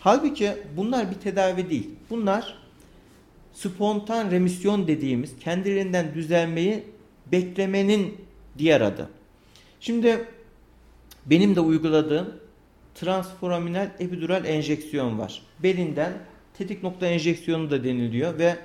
[0.00, 1.90] Halbuki bunlar bir tedavi değil.
[2.10, 2.58] Bunlar
[3.52, 6.84] spontan remisyon dediğimiz kendilerinden düzelmeyi
[7.32, 8.16] beklemenin
[8.58, 9.08] diğer adı.
[9.80, 10.24] Şimdi
[11.26, 12.34] benim de uyguladığım
[12.94, 15.42] transforaminal epidural enjeksiyon var.
[15.62, 16.12] Belinden
[16.58, 18.56] tetik nokta enjeksiyonu da deniliyor ve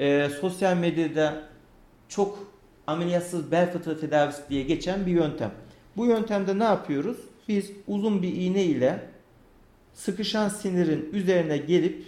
[0.00, 1.42] e, sosyal medyada
[2.08, 2.52] çok
[2.86, 5.50] ameliyatsız bel fıtığı tedavisi diye geçen bir yöntem.
[5.96, 7.16] Bu yöntemde ne yapıyoruz?
[7.48, 9.00] Biz uzun bir iğne ile
[9.94, 12.04] sıkışan sinirin üzerine gelip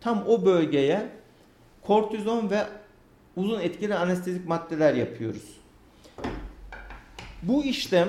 [0.00, 1.08] tam o bölgeye
[1.82, 2.64] kortizon ve
[3.36, 5.60] uzun etkili anestezik maddeler yapıyoruz.
[7.42, 8.08] Bu işlem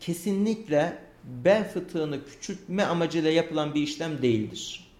[0.00, 4.91] kesinlikle bel fıtığını küçültme amacıyla yapılan bir işlem değildir.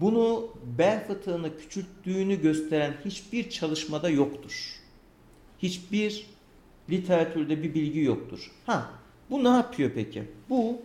[0.00, 4.80] Bunu bel fıtığını küçülttüğünü gösteren hiçbir çalışmada yoktur.
[5.58, 6.26] Hiçbir
[6.90, 8.50] literatürde bir bilgi yoktur.
[8.66, 8.90] Ha,
[9.30, 10.24] bu ne yapıyor peki?
[10.50, 10.82] Bu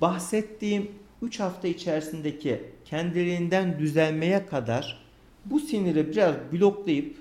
[0.00, 0.90] bahsettiğim
[1.22, 5.04] 3 hafta içerisindeki kendiliğinden düzelmeye kadar
[5.44, 7.16] bu siniri biraz bloklayıp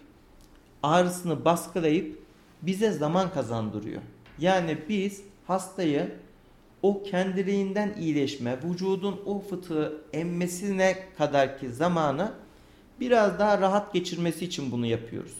[0.83, 2.19] ağrısını baskılayıp
[2.61, 4.01] bize zaman kazandırıyor.
[4.39, 6.11] Yani biz hastayı
[6.81, 12.31] o kendiliğinden iyileşme, vücudun o fıtığı emmesine kadarki zamanı
[12.99, 15.33] biraz daha rahat geçirmesi için bunu yapıyoruz.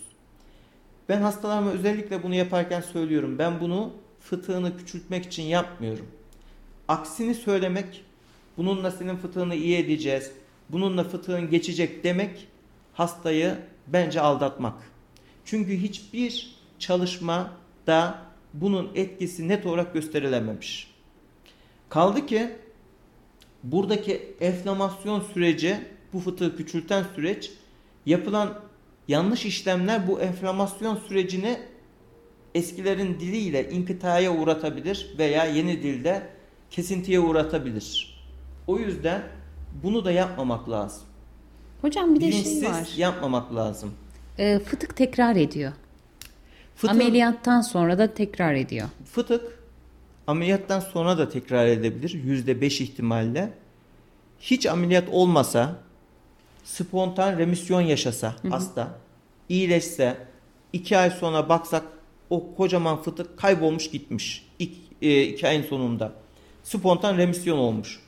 [1.10, 3.39] Ben hastalarıma özellikle bunu yaparken söylüyorum.
[3.39, 6.06] Ben bunu fıtığını küçültmek için yapmıyorum.
[6.88, 8.04] Aksini söylemek,
[8.58, 10.32] bununla senin fıtığını iyi edeceğiz,
[10.69, 12.47] bununla fıtığın geçecek demek
[12.93, 13.56] hastayı
[13.88, 14.73] bence aldatmak.
[15.45, 18.19] Çünkü hiçbir çalışmada
[18.54, 20.96] bunun etkisi net olarak gösterilememiş.
[21.89, 22.50] Kaldı ki
[23.63, 25.78] buradaki enflamasyon süreci,
[26.13, 27.52] bu fıtığı küçülten süreç
[28.06, 28.60] yapılan
[29.08, 31.60] yanlış işlemler bu enflamasyon sürecini
[32.56, 36.28] eskilerin diliyle inkıtaya uğratabilir veya yeni dilde
[36.71, 38.17] kesintiye uğratabilir.
[38.67, 39.23] O yüzden
[39.84, 41.04] bunu da yapmamak lazım.
[41.82, 42.89] Hocam bir de şey var.
[42.97, 43.93] yapmamak lazım.
[44.38, 45.71] E, fıtık tekrar ediyor.
[46.76, 48.88] Fıtık, Ameliyattan sonra da tekrar ediyor.
[49.06, 49.57] Fıtık
[50.27, 52.23] ameliyattan sonra da tekrar edebilir.
[52.23, 53.53] Yüzde beş ihtimalle.
[54.39, 55.79] Hiç ameliyat olmasa
[56.63, 58.51] spontan remisyon yaşasa hı hı.
[58.51, 58.99] hasta
[59.49, 60.17] iyileşse
[60.73, 61.83] iki ay sonra baksak
[62.29, 64.47] o kocaman fıtık kaybolmuş gitmiş.
[64.59, 66.13] İki, e, iki ayın sonunda.
[66.63, 67.99] Spontan remisyon olmuş.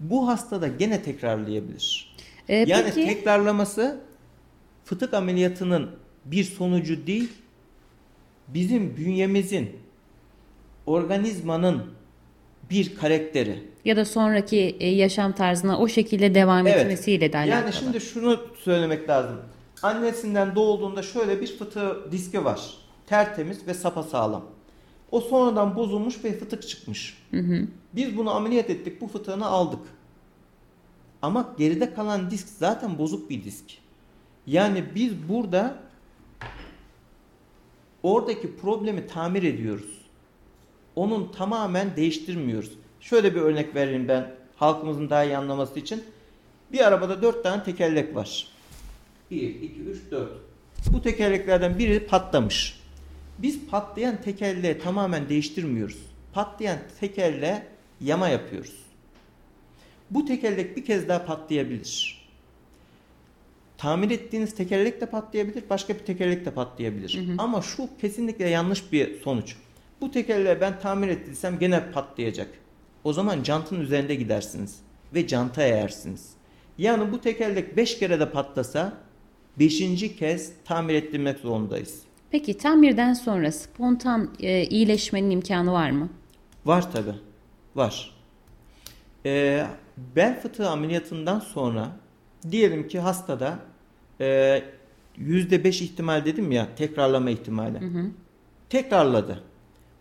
[0.00, 2.16] Bu hasta da gene tekrarlayabilir.
[2.48, 3.06] Ee, yani peki...
[3.06, 4.00] tekrarlaması
[4.84, 5.90] fıtık ameliyatının
[6.24, 7.32] bir sonucu değil,
[8.48, 9.76] bizim bünyemizin
[10.86, 11.82] organizmanın
[12.70, 13.62] bir karakteri.
[13.84, 16.80] Ya da sonraki e, yaşam tarzına o şekilde devam evet.
[16.80, 17.60] etmesiyle de alakalı.
[17.60, 19.36] Yani şimdi şunu söylemek lazım.
[19.82, 22.60] Annesinden doğduğunda şöyle bir fıtığı diski var.
[23.06, 24.44] Tertemiz ve sapasağlam.
[25.10, 27.22] O sonradan bozulmuş ve fıtık çıkmış.
[27.30, 27.66] Hı hı.
[27.92, 29.00] Biz bunu ameliyat ettik.
[29.00, 29.80] Bu fıtığını aldık.
[31.22, 33.64] Ama geride kalan disk zaten bozuk bir disk.
[34.46, 35.76] Yani biz burada
[38.02, 39.95] oradaki problemi tamir ediyoruz.
[40.96, 42.72] Onun tamamen değiştirmiyoruz.
[43.00, 46.04] Şöyle bir örnek vereyim ben halkımızın daha iyi anlaması için.
[46.72, 48.48] Bir arabada dört tane tekerlek var.
[49.30, 50.32] Bir, iki, üç, dört.
[50.92, 52.80] Bu tekerleklerden biri patlamış.
[53.38, 55.98] Biz patlayan tekerleği tamamen değiştirmiyoruz.
[56.32, 57.66] Patlayan tekerleğe
[58.00, 58.74] yama yapıyoruz.
[60.10, 62.26] Bu tekerlek bir kez daha patlayabilir.
[63.78, 67.16] Tamir ettiğiniz tekerlek de patlayabilir, başka bir tekerlek de patlayabilir.
[67.16, 67.34] Hı hı.
[67.38, 69.56] Ama şu kesinlikle yanlış bir sonuç.
[70.00, 72.48] Bu tekerleği ben tamir ettiysem gene patlayacak.
[73.04, 74.78] O zaman jantın üzerinde gidersiniz
[75.14, 76.30] ve canta eğersiniz.
[76.78, 78.92] Yani bu tekerlek 5 kere de patlasa
[79.58, 80.16] 5.
[80.18, 82.02] kez tamir ettirmek zorundayız.
[82.30, 86.08] Peki tamirden sonra spontan e, iyileşmenin imkanı var mı?
[86.64, 87.10] Var tabi.
[87.74, 88.16] Var.
[89.26, 89.66] Ee,
[90.16, 91.88] bel fıtığı ameliyatından sonra
[92.50, 93.58] diyelim ki hastada
[94.20, 94.62] e,
[95.18, 97.78] %5 ihtimal dedim ya tekrarlama ihtimali.
[98.68, 99.42] Tekrarladı.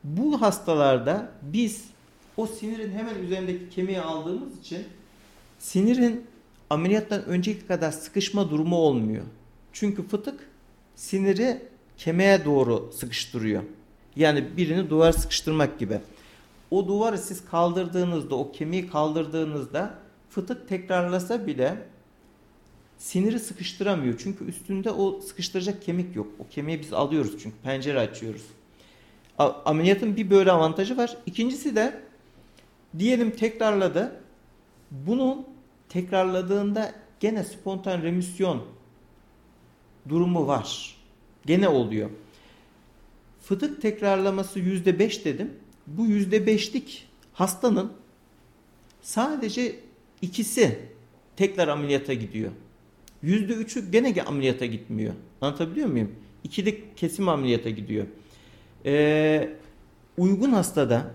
[0.05, 1.85] Bu hastalarda biz
[2.37, 4.83] o sinirin hemen üzerindeki kemiği aldığımız için
[5.59, 6.25] sinirin
[6.69, 9.23] ameliyattan önceki kadar sıkışma durumu olmuyor.
[9.73, 10.49] Çünkü fıtık
[10.95, 11.61] siniri
[11.97, 13.63] kemiğe doğru sıkıştırıyor.
[14.15, 15.99] Yani birini duvar sıkıştırmak gibi.
[16.71, 21.77] O duvarı siz kaldırdığınızda, o kemiği kaldırdığınızda fıtık tekrarlasa bile
[22.97, 24.15] siniri sıkıştıramıyor.
[24.17, 26.27] Çünkü üstünde o sıkıştıracak kemik yok.
[26.39, 28.43] O kemiği biz alıyoruz çünkü pencere açıyoruz.
[29.39, 31.17] Ameliyatın bir böyle avantajı var.
[31.25, 32.01] İkincisi de
[32.99, 34.21] diyelim tekrarladı.
[34.91, 35.45] Bunun
[35.89, 38.63] tekrarladığında gene spontan remisyon
[40.09, 40.95] durumu var.
[41.45, 42.09] Gene oluyor.
[43.41, 45.53] Fıtık tekrarlaması yüzde beş dedim.
[45.87, 47.93] Bu yüzde beşlik hastanın
[49.01, 49.75] sadece
[50.21, 50.79] ikisi
[51.35, 52.51] tekrar ameliyata gidiyor.
[53.21, 55.13] Yüzde üçü gene ameliyata gitmiyor.
[55.41, 56.11] Anlatabiliyor muyum?
[56.43, 58.07] İkili kesim ameliyata gidiyor.
[58.85, 59.57] Ee,
[60.17, 61.11] uygun hastada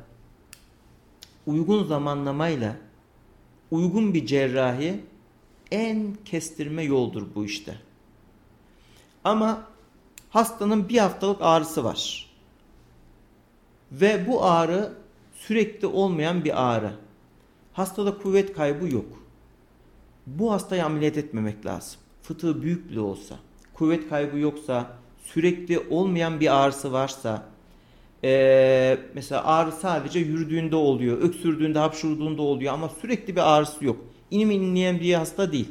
[1.46, 2.76] uygun zamanlamayla
[3.70, 5.00] uygun bir cerrahi
[5.70, 7.78] en kestirme yoldur bu işte.
[9.24, 9.62] Ama
[10.30, 12.30] hastanın bir haftalık ağrısı var.
[13.92, 14.92] Ve bu ağrı
[15.34, 16.92] sürekli olmayan bir ağrı.
[17.72, 19.22] Hastada kuvvet kaybı yok.
[20.26, 22.00] Bu hastayı ameliyat etmemek lazım.
[22.22, 23.36] Fıtığı büyük bile olsa,
[23.74, 27.42] kuvvet kaybı yoksa, sürekli olmayan bir ağrısı varsa,
[28.24, 33.96] ee, mesela ağrı sadece yürüdüğünde oluyor, öksürdüğünde, hapşurduğunda oluyor ama sürekli bir ağrısı yok.
[34.30, 35.68] İnim inleyen bir hasta değil.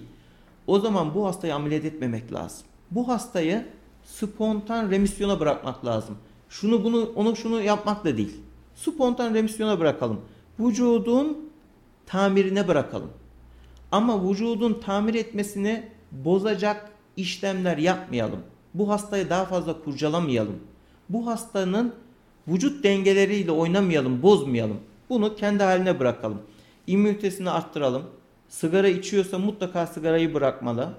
[0.67, 2.67] O zaman bu hastayı ameliyat etmemek lazım.
[2.91, 3.65] Bu hastayı
[4.03, 6.17] spontan remisyona bırakmak lazım.
[6.49, 8.37] Şunu bunu onu şunu yapmak da değil.
[8.75, 10.21] Spontan remisyona bırakalım.
[10.59, 11.49] Vücudun
[12.05, 13.09] tamirine bırakalım.
[13.91, 18.39] Ama vücudun tamir etmesini bozacak işlemler yapmayalım.
[18.73, 20.59] Bu hastayı daha fazla kurcalamayalım.
[21.09, 21.95] Bu hastanın
[22.53, 24.79] vücut dengeleriyle oynamayalım, bozmayalım.
[25.09, 26.41] Bunu kendi haline bırakalım.
[26.87, 28.03] İmmünitesini arttıralım.
[28.49, 30.93] Sigara içiyorsa mutlaka sigarayı bırakmalı.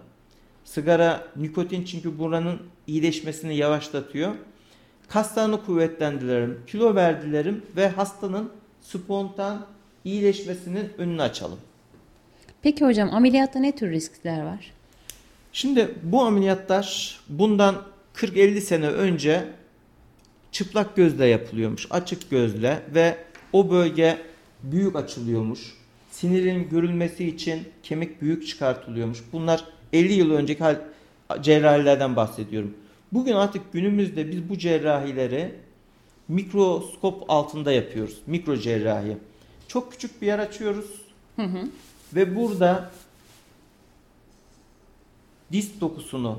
[0.64, 4.34] Sigara nikotin çünkü buranın iyileşmesini yavaşlatıyor.
[5.08, 8.50] Kaslarını kuvvetlendirelim, kilo verdilerim ve hastanın
[8.82, 9.66] spontan
[10.04, 11.58] iyileşmesinin önünü açalım.
[12.62, 14.72] Peki hocam ameliyatta ne tür riskler var?
[15.52, 17.82] Şimdi bu ameliyatlar bundan
[18.14, 19.44] 40-50 sene önce
[20.52, 21.86] çıplak gözle yapılıyormuş.
[21.90, 23.18] Açık gözle ve
[23.52, 24.18] o bölge
[24.62, 25.74] büyük açılıyormuş.
[26.10, 29.18] Sinirin görülmesi için kemik büyük çıkartılıyormuş.
[29.32, 30.76] Bunlar 50 yıl önceki hal,
[31.40, 32.74] cerrahilerden bahsediyorum.
[33.12, 35.54] Bugün artık günümüzde biz bu cerrahileri
[36.28, 38.18] mikroskop altında yapıyoruz.
[38.26, 39.16] Mikro cerrahi.
[39.68, 40.90] Çok küçük bir yer açıyoruz.
[41.36, 41.68] Hı hı.
[42.14, 42.90] Ve burada
[45.52, 46.38] disk dokusunu,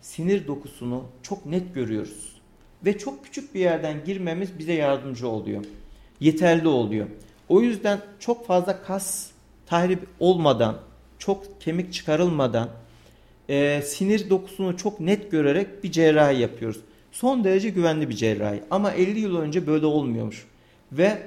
[0.00, 2.32] sinir dokusunu çok net görüyoruz.
[2.84, 5.64] Ve çok küçük bir yerden girmemiz bize yardımcı oluyor.
[6.20, 7.06] Yeterli oluyor.
[7.48, 9.30] O yüzden çok fazla kas
[9.66, 10.78] tahrip olmadan,
[11.18, 12.68] çok kemik çıkarılmadan
[13.48, 16.80] e, sinir dokusunu çok net görerek bir cerrahi yapıyoruz.
[17.12, 18.62] Son derece güvenli bir cerrahi.
[18.70, 20.46] Ama 50 yıl önce böyle olmuyormuş.
[20.92, 21.22] Ve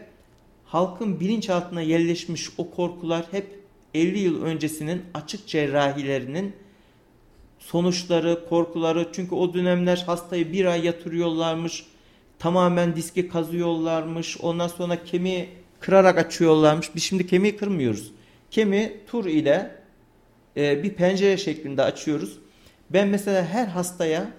[0.65, 3.59] halkın bilinçaltına yerleşmiş o korkular hep
[3.93, 6.53] 50 yıl öncesinin açık cerrahilerinin
[7.65, 9.07] sonuçları, korkuları.
[9.13, 11.85] Çünkü o dönemler hastayı bir ay yatırıyorlarmış.
[12.39, 14.37] Tamamen diski kazıyorlarmış.
[14.41, 15.49] Ondan sonra kemiği
[15.79, 16.95] kırarak açıyorlarmış.
[16.95, 18.11] Biz şimdi kemiği kırmıyoruz.
[18.51, 19.71] Kemiği tur ile
[20.57, 22.39] e, bir pencere şeklinde açıyoruz.
[22.89, 24.31] Ben mesela her hastaya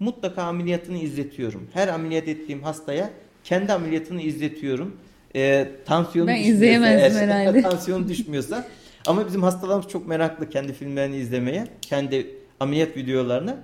[0.00, 1.68] mutlaka ameliyatını izletiyorum.
[1.72, 3.10] Her ameliyat ettiğim hastaya
[3.44, 4.96] kendi ameliyatını izletiyorum.
[5.36, 7.62] E, tansiyonu Ben izleyemezdim herhalde.
[7.70, 8.68] tansiyonu düşmüyorsa.
[9.06, 11.66] Ama bizim hastalarımız çok meraklı kendi filmlerini izlemeye.
[11.80, 13.58] Kendi ameliyat videolarını.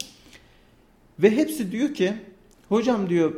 [1.19, 2.13] Ve hepsi diyor ki
[2.69, 3.35] hocam diyor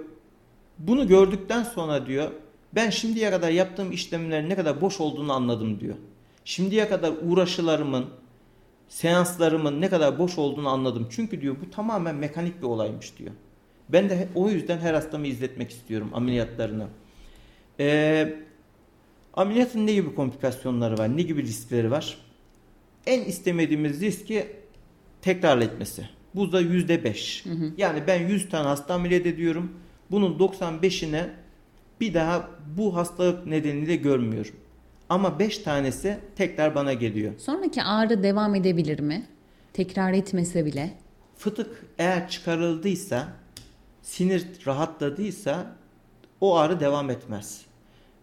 [0.79, 2.31] bunu gördükten sonra diyor
[2.75, 5.95] ben şimdiye kadar yaptığım işlemlerin ne kadar boş olduğunu anladım diyor.
[6.45, 8.07] Şimdiye kadar uğraşılarımın,
[8.89, 11.09] seanslarımın ne kadar boş olduğunu anladım.
[11.11, 13.31] Çünkü diyor bu tamamen mekanik bir olaymış diyor.
[13.89, 16.87] Ben de o yüzden her hastamı izletmek istiyorum ameliyatlarını.
[17.81, 18.35] Ee,
[19.35, 22.19] ameliyatın ne gibi komplikasyonları var, ne gibi riskleri var?
[23.07, 24.47] En istemediğimiz riski
[25.25, 26.09] tekrar etmesi.
[26.35, 27.45] Bu da yüzde beş.
[27.77, 29.73] Yani ben 100 tane hasta ameliyat ediyorum.
[30.11, 31.27] Bunun 95'ine
[32.01, 34.55] bir daha bu hastalık nedeniyle görmüyorum.
[35.09, 37.33] Ama 5 tanesi tekrar bana geliyor.
[37.39, 39.27] Sonraki ağrı devam edebilir mi?
[39.73, 40.95] Tekrar etmese bile.
[41.37, 43.29] Fıtık eğer çıkarıldıysa
[44.03, 45.77] sinir rahatladıysa
[46.41, 47.63] o ağrı devam etmez.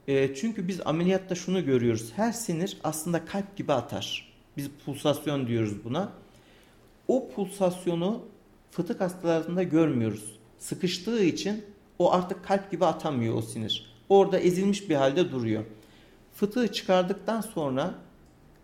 [0.08, 2.12] E, çünkü biz ameliyatta şunu görüyoruz.
[2.16, 4.32] Her sinir aslında kalp gibi atar.
[4.58, 6.21] Biz pulsasyon diyoruz buna.
[7.12, 8.22] O pulsasyonu
[8.72, 10.40] fıtık hastalarında görmüyoruz.
[10.58, 11.66] Sıkıştığı için
[12.00, 13.94] o artık kalp gibi atamıyor o sinir.
[14.10, 15.64] Orada ezilmiş bir halde duruyor.
[16.34, 17.94] Fıtığı çıkardıktan sonra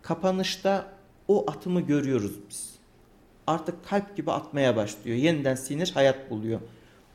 [0.02, 0.86] kapanışta
[1.28, 2.74] o atımı görüyoruz biz.
[3.46, 5.16] Artık kalp gibi atmaya başlıyor.
[5.16, 6.60] Yeniden sinir hayat buluyor.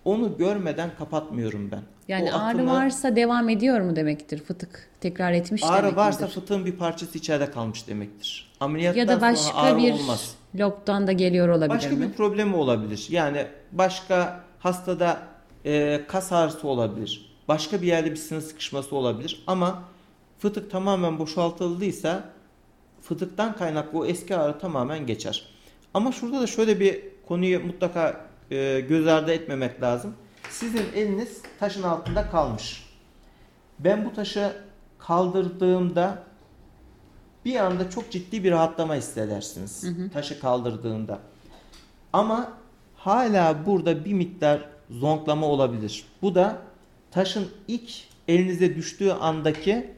[0.06, 1.84] Onu görmeden kapatmıyorum ben.
[2.08, 4.44] Yani o ağrı atımı, varsa devam ediyor mu demektir?
[4.44, 6.34] Fıtık tekrar etmiş ağrı demek varsa midir?
[6.36, 8.52] fıtığın bir parçası içeride kalmış demektir.
[8.60, 10.36] Ameliyattan Ya da sonra başka ağrı bir olmaz.
[10.60, 12.02] lobdan da geliyor olabilir Başka mi?
[12.08, 13.08] bir problemi olabilir.
[13.10, 15.20] Yani başka hastada
[15.66, 17.34] e, kas ağrısı olabilir.
[17.48, 19.44] Başka bir yerde bir sinir sıkışması olabilir.
[19.48, 19.84] Ama
[20.40, 22.24] fıtık tamamen boşaltıldıysa
[23.02, 25.46] fıtıktan kaynaklı o eski ağrı tamamen geçer.
[25.94, 30.14] Ama şurada da şöyle bir konuyu mutlaka e, göz ardı etmemek lazım.
[30.50, 32.86] Sizin eliniz taşın altında kalmış.
[33.80, 34.54] Ben bu taşı
[35.00, 36.24] kaldırdığımda
[37.46, 39.86] bir anda çok ciddi bir rahatlama hissedersiniz.
[40.14, 41.20] Taşı kaldırdığında.
[42.14, 42.54] Ama
[42.96, 46.06] hala burada bir miktar zonklama olabilir.
[46.22, 46.58] Bu da
[47.12, 47.92] taşın ilk
[48.28, 49.94] elinize düştüğü andaki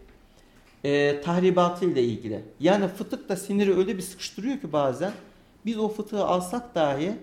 [0.83, 2.43] e, tahribatı ile ilgili.
[2.59, 5.11] Yani fıtık da siniri öyle bir sıkıştırıyor ki bazen
[5.65, 7.15] biz o fıtığı alsak dahi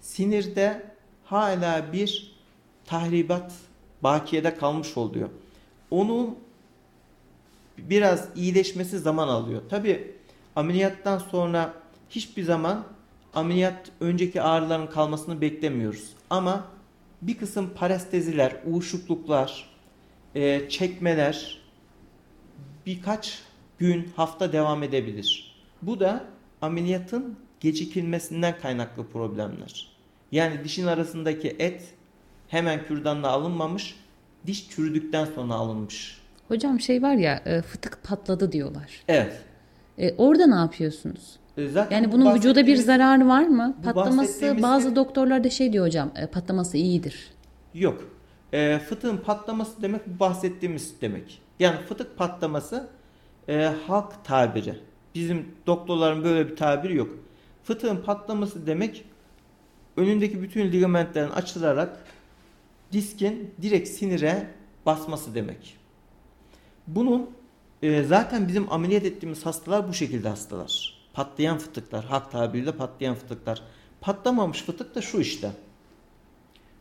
[0.00, 0.82] sinirde
[1.24, 2.36] hala bir
[2.84, 3.52] tahribat
[4.02, 5.28] bakiyede kalmış oluyor.
[5.90, 6.38] Onun
[7.78, 9.62] biraz iyileşmesi zaman alıyor.
[9.68, 10.14] Tabi
[10.56, 11.74] ameliyattan sonra
[12.10, 12.84] hiçbir zaman
[13.34, 16.08] ameliyat önceki ağrıların kalmasını beklemiyoruz.
[16.30, 16.66] Ama
[17.22, 19.70] bir kısım paresteziler, uyuşukluklar,
[20.34, 21.58] e, çekmeler
[22.86, 23.42] birkaç
[23.78, 25.56] gün, hafta devam edebilir.
[25.82, 26.24] Bu da
[26.62, 29.88] ameliyatın gecikilmesinden kaynaklı problemler.
[30.32, 31.94] Yani dişin arasındaki et
[32.48, 33.96] hemen kürdanla alınmamış,
[34.46, 36.20] diş çürüdükten sonra alınmış.
[36.48, 39.02] Hocam şey var ya e, fıtık patladı diyorlar.
[39.08, 39.40] Evet.
[39.98, 41.36] E, orada ne yapıyorsunuz?
[41.56, 43.76] E, Zaten Yani bu bunun vücuda bir zararı var mı?
[43.84, 47.30] Patlaması bazı şey- doktorlar da şey diyor hocam e, patlaması iyidir.
[47.74, 48.04] Yok.
[48.52, 51.42] E, fıtığın patlaması demek bu bahsettiğimiz demek.
[51.60, 52.88] Yani fıtık patlaması
[53.48, 54.74] e, halk tabiri.
[55.14, 57.08] Bizim doktorların böyle bir tabiri yok.
[57.64, 59.04] Fıtığın patlaması demek
[59.96, 61.98] önündeki bütün ligamentlerin açılarak
[62.92, 64.46] diskin direkt sinire
[64.86, 65.76] basması demek.
[66.86, 67.30] Bunun
[67.82, 70.98] e, zaten bizim ameliyat ettiğimiz hastalar bu şekilde hastalar.
[71.12, 73.62] Patlayan fıtıklar, halk tabiriyle patlayan fıtıklar.
[74.00, 75.50] Patlamamış fıtık da şu işte.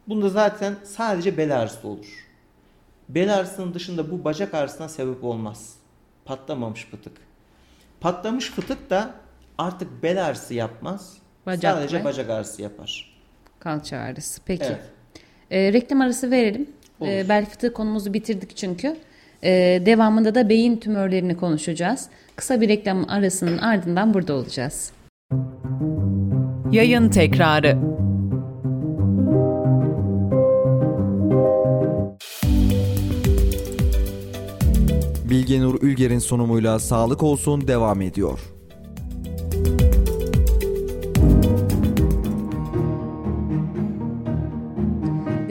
[0.08, 2.28] Bunda zaten sadece bel ağrısı olur.
[3.10, 5.76] Bel ağrısının dışında bu bacak ağrısına sebep olmaz.
[6.26, 7.18] Patlamamış fıtık.
[8.00, 9.14] Patlamış fıtık da
[9.58, 11.18] artık bel ağrısı yapmaz.
[11.46, 13.18] Bacak sadece ve- bacak ağrısı yapar.
[13.60, 14.42] Kalça ağrısı.
[14.46, 14.64] Peki.
[14.64, 14.82] Evet.
[15.52, 16.68] E, reklam arası verelim.
[17.00, 17.10] Olur.
[17.10, 18.96] E, bel fıtığı konumuzu bitirdik çünkü.
[19.44, 22.06] E, devamında da beyin tümörlerini konuşacağız.
[22.36, 24.92] Kısa bir reklam arasının ardından burada olacağız.
[26.72, 27.78] Yayın tekrarı.
[35.30, 38.57] Bilgenur Ülger'in sunumuyla Sağlık Olsun devam ediyor.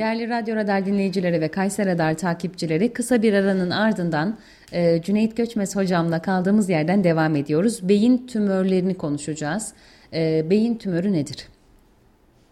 [0.06, 4.38] Değerli Radyo Radar dinleyicileri ve Kayser Radar takipçileri kısa bir aranın ardından
[4.72, 7.88] e, Cüneyt Göçmez hocamla kaldığımız yerden devam ediyoruz.
[7.88, 9.72] Beyin tümörlerini konuşacağız.
[10.12, 11.48] E, beyin tümörü nedir?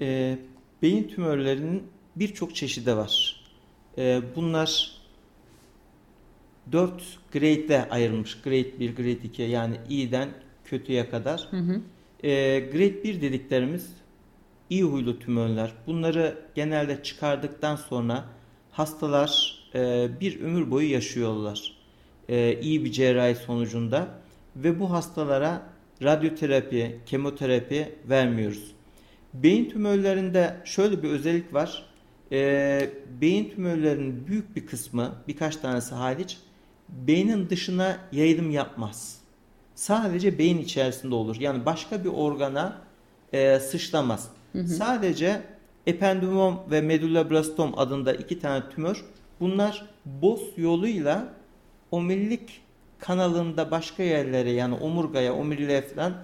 [0.01, 0.39] E,
[0.83, 1.83] beyin tümörlerinin
[2.17, 3.45] birçok çeşidi var.
[3.99, 5.01] E, bunlar
[6.73, 6.93] 4
[7.33, 8.43] grade'de ayrılmış.
[8.43, 10.29] Grade 1, grade 2 yani iyiden
[10.65, 11.49] kötüye kadar.
[12.25, 13.91] E, grade 1 dediklerimiz
[14.75, 15.73] iyi huylu tümörler.
[15.87, 18.25] Bunları genelde çıkardıktan sonra
[18.71, 21.77] hastalar e, bir ömür boyu yaşıyorlar.
[22.29, 24.09] E, iyi bir cerrahi sonucunda
[24.57, 25.63] ve bu hastalara
[26.03, 28.75] radyoterapi, kemoterapi vermiyoruz.
[29.35, 31.87] Beyin tümörlerinde şöyle bir özellik var.
[32.33, 36.39] E, beyin tümörlerinin büyük bir kısmı, birkaç tanesi hariç,
[36.89, 39.19] beynin dışına yayılım yapmaz.
[39.75, 41.37] Sadece beyin içerisinde olur.
[41.41, 42.81] Yani başka bir organa
[43.33, 44.34] e, sıçramaz.
[44.63, 45.43] Sadece
[45.87, 49.05] ependimom ve medulloblastom adında iki tane tümör.
[49.41, 51.35] Bunlar BOS yoluyla
[51.91, 52.61] omurilik
[52.99, 56.15] kanalında başka yerlere yani omurgaya, omuriliğe falan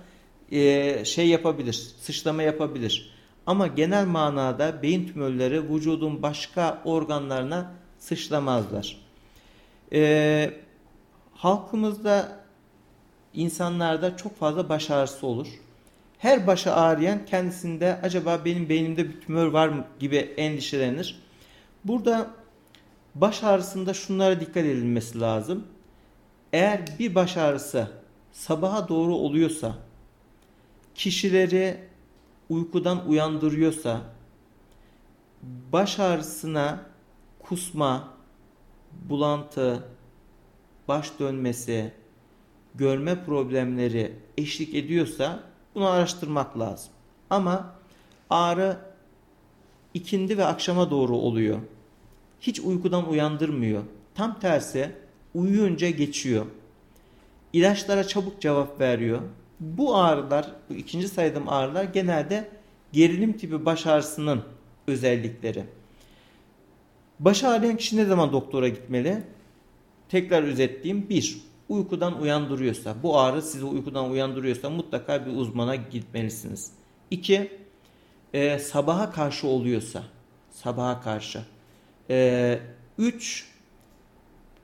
[0.53, 3.15] e, şey yapabilir, sıçrama yapabilir.
[3.47, 8.97] Ama genel manada beyin tümörleri vücudun başka organlarına sıçramazlar.
[9.93, 10.51] E,
[11.35, 12.41] halkımızda
[13.35, 15.49] insanlarda çok fazla baş ağrısı olur.
[16.21, 21.23] Her başı ağrıyan kendisinde acaba benim beynimde bir tümör var mı gibi endişelenir.
[21.85, 22.31] Burada
[23.15, 25.67] baş ağrısında şunlara dikkat edilmesi lazım.
[26.53, 27.91] Eğer bir baş ağrısı
[28.33, 29.75] sabaha doğru oluyorsa,
[30.95, 31.77] kişileri
[32.49, 34.01] uykudan uyandırıyorsa,
[35.73, 36.87] baş ağrısına
[37.39, 38.09] kusma,
[38.93, 39.85] bulantı,
[40.89, 41.93] baş dönmesi,
[42.75, 46.93] görme problemleri eşlik ediyorsa bunu araştırmak lazım.
[47.31, 47.75] Ama
[48.31, 48.77] ağrı
[49.95, 51.59] ikindi ve akşama doğru oluyor.
[52.41, 53.83] Hiç uykudan uyandırmıyor.
[54.15, 54.93] Tam tersi
[55.35, 56.47] uyuyunca geçiyor.
[57.53, 59.21] İlaçlara çabuk cevap veriyor.
[59.61, 62.49] Bu ağrılar, bu ikinci saydığım ağrılar genelde
[62.93, 64.43] gerilim tipi baş ağrısının
[64.87, 65.65] özellikleri.
[67.19, 69.23] Baş ağrıyan kişi ne zaman doktora gitmeli?
[70.09, 71.09] Tekrar özetleyeyim.
[71.09, 71.41] Bir,
[71.71, 76.73] uykudan uyandırıyorsa, bu ağrı sizi uykudan uyandırıyorsa mutlaka bir uzmana gitmelisiniz.
[77.11, 77.59] İki,
[78.33, 80.03] e, sabaha karşı oluyorsa,
[80.51, 81.41] sabaha karşı.
[82.11, 82.59] E,
[82.99, 83.47] üç,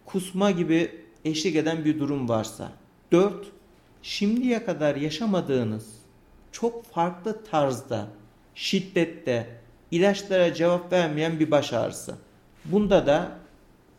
[0.07, 2.73] kusma gibi eşlik eden bir durum varsa.
[3.13, 3.47] Dört,
[4.03, 5.89] şimdiye kadar yaşamadığınız
[6.53, 8.07] çok farklı tarzda,
[8.55, 12.15] şiddette, ilaçlara cevap vermeyen bir baş ağrısı.
[12.65, 13.39] Bunda da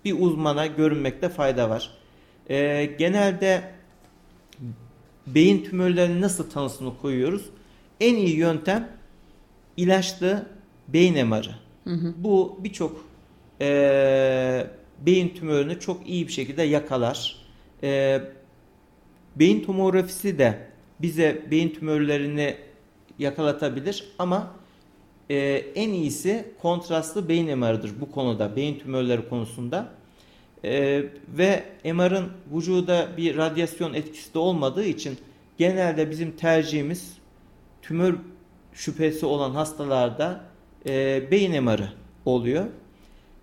[0.05, 1.97] bir uzmana görünmekte fayda var.
[2.49, 3.63] Ee, genelde
[5.27, 7.45] beyin tümörlerinin nasıl tanısını koyuyoruz?
[7.99, 8.89] En iyi yöntem
[9.77, 10.45] ilaçlı
[10.87, 11.55] beyin MR'ı.
[12.17, 13.05] Bu birçok
[13.61, 14.67] e,
[15.05, 17.35] beyin tümörünü çok iyi bir şekilde yakalar.
[17.83, 18.21] E,
[19.35, 20.67] beyin tomografisi de
[21.01, 22.55] bize beyin tümörlerini
[23.19, 24.51] yakalatabilir ama
[25.29, 25.37] e,
[25.75, 29.96] en iyisi kontrastlı beyin MR'ıdır bu konuda, beyin tümörleri konusunda.
[30.63, 31.03] E,
[31.37, 35.17] ve MR'ın vücuda bir radyasyon etkisi de olmadığı için
[35.57, 37.17] genelde bizim tercihimiz
[37.81, 38.15] tümör
[38.73, 40.43] şüphesi olan hastalarda
[40.85, 41.89] e, beyin MR'ı
[42.25, 42.65] oluyor.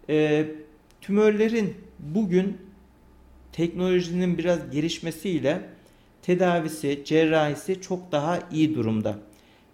[0.09, 0.47] E,
[1.01, 2.59] tümörlerin bugün
[3.53, 5.61] teknolojinin biraz gelişmesiyle
[6.23, 9.19] tedavisi, cerrahisi çok daha iyi durumda.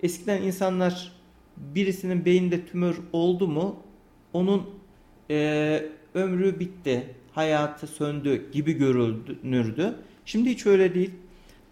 [0.02, 1.12] Eskiden insanlar
[1.56, 3.82] birisinin beyinde tümör oldu mu
[4.32, 4.70] onun
[5.30, 5.82] e,
[6.14, 9.94] ömrü bitti, hayatı söndü gibi görülürdü.
[10.24, 11.10] Şimdi hiç öyle değil.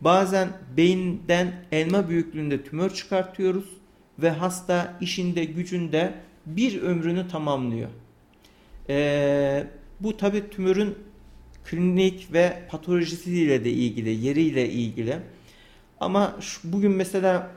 [0.01, 3.65] Bazen beyinden elma büyüklüğünde tümör çıkartıyoruz
[4.19, 6.15] ve hasta işinde gücünde
[6.47, 7.89] bir ömrünü tamamlıyor.
[8.89, 9.67] Ee,
[10.01, 10.95] bu tabi tümörün
[11.65, 15.17] klinik ve patolojisiyle de ilgili, yeriyle ilgili.
[16.01, 17.51] Ama şu, bugün mesela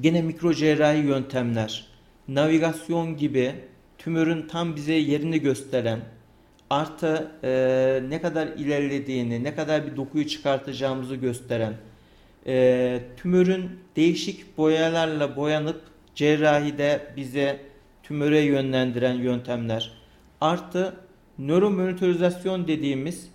[0.00, 1.86] gene mikro cerrahi yöntemler,
[2.28, 3.54] navigasyon gibi
[3.98, 6.00] tümörün tam bize yerini gösteren,
[6.72, 11.74] artı e, ne kadar ilerlediğini, ne kadar bir dokuyu çıkartacağımızı gösteren,
[12.46, 15.80] e, tümörün değişik boyalarla boyanıp
[16.14, 17.60] cerrahide bize
[18.02, 19.92] tümöre yönlendiren yöntemler,
[20.40, 20.94] artı
[21.38, 23.28] nöromonitorizasyon dediğimiz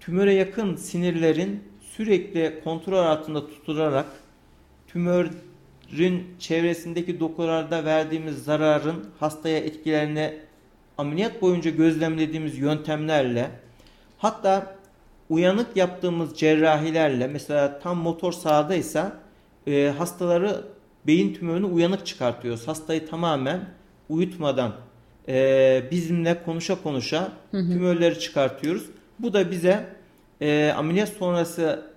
[0.00, 4.06] tümöre yakın sinirlerin sürekli kontrol altında tutularak
[4.88, 10.45] tümörün çevresindeki dokularda verdiğimiz zararın hastaya etkilerini
[10.98, 13.50] ameliyat boyunca gözlemlediğimiz yöntemlerle
[14.18, 14.76] hatta
[15.30, 19.16] uyanık yaptığımız cerrahilerle mesela tam motor sahadaysa
[19.66, 20.64] e, hastaları
[21.06, 22.68] beyin tümörünü uyanık çıkartıyoruz.
[22.68, 23.60] Hastayı tamamen
[24.08, 24.72] uyutmadan
[25.28, 27.72] e, bizimle konuşa konuşa hı hı.
[27.72, 28.86] tümörleri çıkartıyoruz.
[29.18, 29.86] Bu da bize
[30.40, 31.90] e, ameliyat sonrası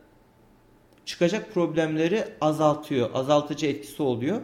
[1.06, 3.10] çıkacak problemleri azaltıyor.
[3.14, 4.42] Azaltıcı etkisi oluyor.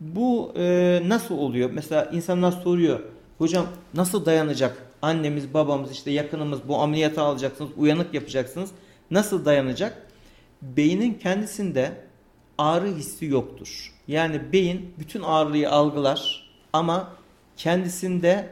[0.00, 1.70] Bu e, nasıl oluyor?
[1.70, 3.00] Mesela insanlar soruyor.
[3.38, 4.82] Hocam nasıl dayanacak?
[5.02, 8.70] Annemiz, babamız, işte yakınımız bu ameliyatı alacaksınız, uyanık yapacaksınız.
[9.10, 10.06] Nasıl dayanacak?
[10.62, 11.92] Beynin kendisinde
[12.58, 13.92] ağrı hissi yoktur.
[14.08, 17.12] Yani beyin bütün ağrıyı algılar ama
[17.56, 18.50] kendisinde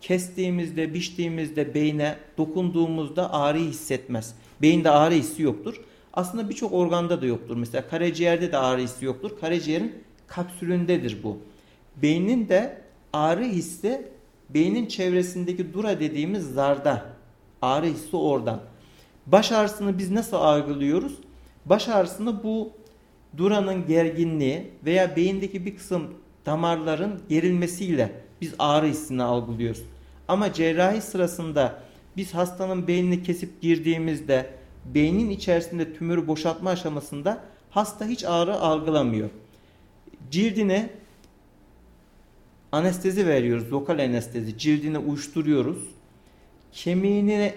[0.00, 4.34] kestiğimizde, biçtiğimizde beyne dokunduğumuzda ağrıyı hissetmez.
[4.62, 5.80] Beyinde ağrı hissi yoktur.
[6.12, 7.56] Aslında birçok organda da yoktur.
[7.56, 9.30] Mesela karaciğerde de ağrı hissi yoktur.
[9.40, 9.94] Karaciğerin
[10.26, 11.38] kapsülündedir bu.
[11.96, 12.80] Beynin de
[13.12, 14.13] ağrı hissi
[14.50, 17.06] beynin çevresindeki dura dediğimiz zarda.
[17.62, 18.60] Ağrı hissi oradan.
[19.26, 21.18] Baş ağrısını biz nasıl algılıyoruz?
[21.66, 22.72] Baş ağrısını bu
[23.36, 26.14] duranın gerginliği veya beyindeki bir kısım
[26.46, 29.82] damarların gerilmesiyle biz ağrı hissini algılıyoruz.
[30.28, 31.82] Ama cerrahi sırasında
[32.16, 34.50] biz hastanın beynini kesip girdiğimizde
[34.94, 37.40] beynin içerisinde tümörü boşaltma aşamasında
[37.70, 39.30] hasta hiç ağrı algılamıyor.
[40.30, 40.90] Cildine
[42.74, 44.58] anestezi veriyoruz, lokal anestezi.
[44.58, 45.78] Cildine uyuşturuyoruz.
[46.72, 47.54] Kemiğini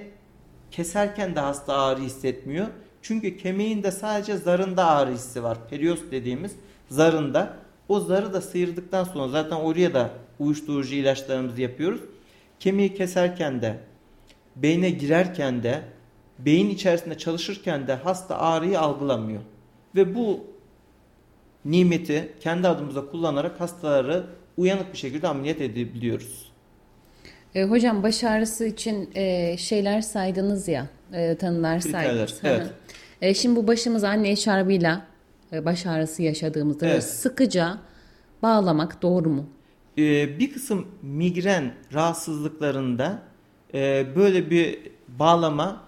[0.71, 2.67] keserken de hasta ağrı hissetmiyor.
[3.01, 5.57] Çünkü kemiğinde sadece zarında ağrı hissi var.
[5.69, 6.55] Perios dediğimiz
[6.89, 7.57] zarında.
[7.89, 10.09] O zarı da sıyırdıktan sonra zaten oraya da
[10.39, 12.01] uyuşturucu ilaçlarımızı yapıyoruz.
[12.59, 13.79] Kemiği keserken de,
[14.55, 15.81] beyne girerken de,
[16.39, 19.41] beyin içerisinde çalışırken de hasta ağrıyı algılamıyor.
[19.95, 20.43] Ve bu
[21.65, 24.25] nimeti kendi adımıza kullanarak hastaları
[24.57, 26.51] uyanık bir şekilde ameliyat edebiliyoruz.
[27.55, 32.39] E, hocam baş ağrısı için e, şeyler saydınız ya, e, tanılar Kriterler, saydınız.
[32.43, 32.67] evet.
[33.21, 35.07] E, şimdi bu başımız anne eşarbıyla
[35.53, 37.03] e, baş ağrısı yaşadığımızda Evet.
[37.03, 37.77] sıkıca
[38.43, 39.49] bağlamak doğru mu?
[39.97, 43.19] Ee, bir kısım migren rahatsızlıklarında
[43.73, 45.83] e, böyle bir bağlama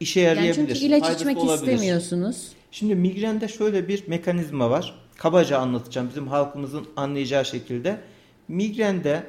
[0.00, 0.58] işe yarayabilir.
[0.58, 1.72] Yani çünkü ilaç faydası içmek olabilir.
[1.72, 2.48] istemiyorsunuz.
[2.70, 5.01] Şimdi migrende şöyle bir mekanizma var.
[5.22, 8.00] Kabaca anlatacağım bizim halkımızın anlayacağı şekilde.
[8.48, 9.26] Migrende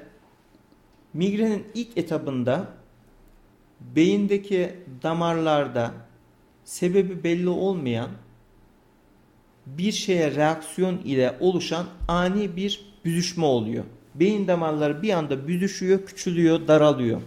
[1.14, 2.68] migrenin ilk etabında
[3.80, 4.74] beyindeki
[5.04, 5.92] damarlarda
[6.64, 8.10] sebebi belli olmayan
[9.66, 13.84] bir şeye reaksiyon ile oluşan ani bir büzüşme oluyor.
[14.16, 17.22] Beyin damarları bir anda büzüşüyor, küçülüyor, daralıyor.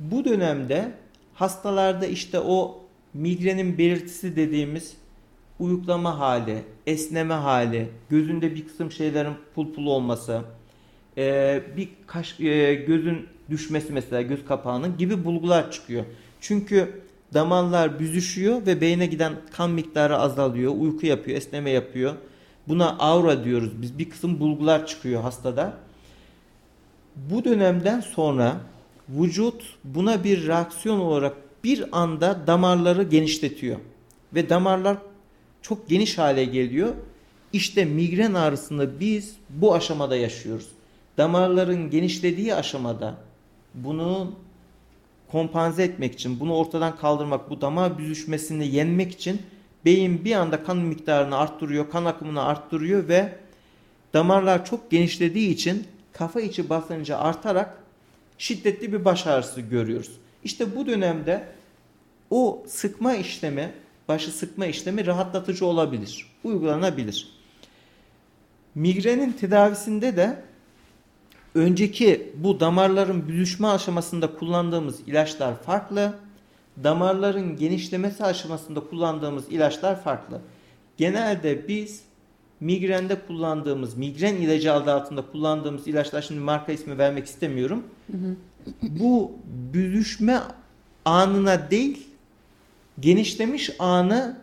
[0.00, 0.92] Bu dönemde
[1.34, 2.80] hastalarda işte o
[3.14, 4.99] migrenin belirtisi dediğimiz
[5.60, 10.40] uyuklama hali, esneme hali, gözünde bir kısım şeylerin pul pul olması,
[11.18, 16.04] e, bir kaş, e, gözün düşmesi mesela göz kapağının gibi bulgular çıkıyor.
[16.40, 17.00] Çünkü
[17.34, 22.14] damarlar büzüşüyor ve beyne giden kan miktarı azalıyor, uyku yapıyor, esneme yapıyor.
[22.68, 23.98] Buna aura diyoruz biz.
[23.98, 25.76] Bir kısım bulgular çıkıyor hastada.
[27.16, 28.56] Bu dönemden sonra
[29.08, 33.76] vücut buna bir reaksiyon olarak bir anda damarları genişletiyor.
[34.34, 34.96] Ve damarlar
[35.62, 36.94] çok geniş hale geliyor.
[37.52, 40.68] İşte migren ağrısını biz bu aşamada yaşıyoruz.
[41.18, 43.14] Damarların genişlediği aşamada
[43.74, 44.32] bunu
[45.32, 49.42] kompanze etmek için, bunu ortadan kaldırmak, bu damar büzüşmesini yenmek için
[49.84, 53.32] beyin bir anda kan miktarını arttırıyor, kan akımını arttırıyor ve
[54.14, 57.82] damarlar çok genişlediği için kafa içi basıncı artarak
[58.38, 60.12] şiddetli bir baş ağrısı görüyoruz.
[60.44, 61.44] İşte bu dönemde
[62.30, 63.72] o sıkma işlemi,
[64.10, 67.28] başı sıkma işlemi rahatlatıcı olabilir, uygulanabilir.
[68.74, 70.42] Migrenin tedavisinde de
[71.54, 76.14] önceki bu damarların büzüşme aşamasında kullandığımız ilaçlar farklı.
[76.84, 80.40] Damarların genişlemesi aşamasında kullandığımız ilaçlar farklı.
[80.96, 82.02] Genelde biz
[82.60, 87.82] migrende kullandığımız, migren ilacı adı altında kullandığımız ilaçlar şimdi marka ismi vermek istemiyorum.
[88.82, 89.32] Bu
[89.72, 90.40] büzüşme
[91.04, 92.09] anına değil,
[93.00, 94.36] genişlemiş anı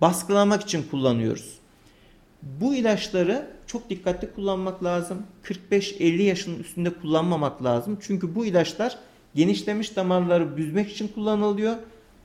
[0.00, 1.58] baskılamak için kullanıyoruz.
[2.42, 5.22] Bu ilaçları çok dikkatli kullanmak lazım.
[5.44, 7.98] 45-50 yaşının üstünde kullanmamak lazım.
[8.00, 8.98] Çünkü bu ilaçlar
[9.34, 11.76] genişlemiş damarları büzmek için kullanılıyor.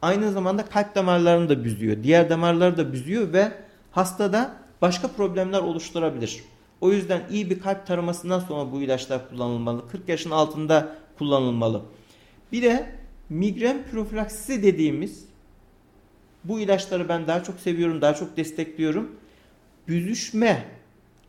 [0.02, 2.04] Aynı zamanda kalp damarlarını da büzüyor.
[2.04, 3.52] Diğer damarları da büzüyor ve
[3.92, 6.44] hastada başka problemler oluşturabilir.
[6.82, 9.88] O yüzden iyi bir kalp taramasından sonra bu ilaçlar kullanılmalı.
[9.88, 11.82] 40 yaşın altında kullanılmalı.
[12.52, 12.96] Bir de
[13.30, 15.26] migren profilaksisi dediğimiz
[16.48, 19.16] bu ilaçları ben daha çok seviyorum, daha çok destekliyorum.
[19.88, 20.66] Büzüşme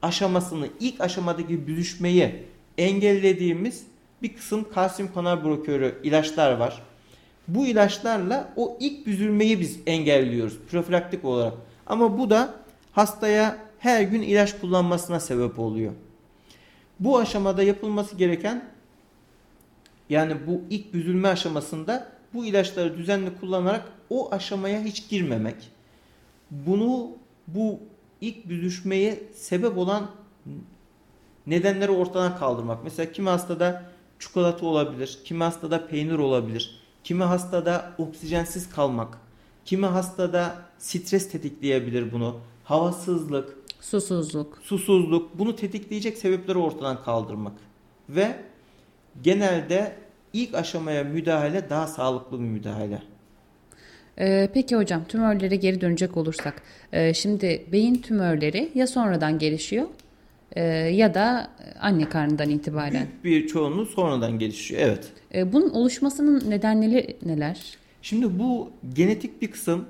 [0.02, 2.34] aşamasını, ilk aşamadaki büzüşmeyi
[2.78, 3.86] engellediğimiz
[4.22, 6.82] bir kısım kalsiyum kanal blokörü ilaçlar var.
[7.48, 11.54] Bu ilaçlarla o ilk büzülmeyi biz engelliyoruz profilaktik olarak.
[11.86, 12.54] Ama bu da
[12.92, 15.92] hastaya her gün ilaç kullanmasına sebep oluyor.
[17.00, 18.64] Bu aşamada yapılması gereken
[20.08, 25.56] yani bu ilk büzülme aşamasında bu ilaçları düzenli kullanarak o aşamaya hiç girmemek.
[26.50, 27.08] Bunu
[27.46, 27.80] bu
[28.20, 30.10] ilk büzüşmeye sebep olan
[31.46, 32.84] nedenleri ortadan kaldırmak.
[32.84, 33.82] Mesela kimi hastada
[34.18, 39.18] çikolata olabilir, kimi hastada peynir olabilir, kimi hastada oksijensiz kalmak,
[39.64, 44.58] kimi hastada stres tetikleyebilir bunu, havasızlık, Susuzluk.
[44.62, 47.52] susuzluk bunu tetikleyecek sebepleri ortadan kaldırmak
[48.08, 48.36] ve
[49.22, 49.96] genelde
[50.32, 53.02] ilk aşamaya müdahale daha sağlıklı bir müdahale.
[54.18, 56.62] Ee, peki hocam tümörlere geri dönecek olursak.
[56.92, 59.86] Ee, şimdi beyin tümörleri ya sonradan gelişiyor
[60.56, 61.50] e, ya da
[61.80, 63.06] anne karnından itibaren.
[63.24, 64.80] Büyük bir çoğunluğu sonradan gelişiyor.
[64.84, 65.12] Evet.
[65.34, 67.76] Ee, bunun oluşmasının nedenleri neler?
[68.02, 69.84] Şimdi bu genetik bir kısım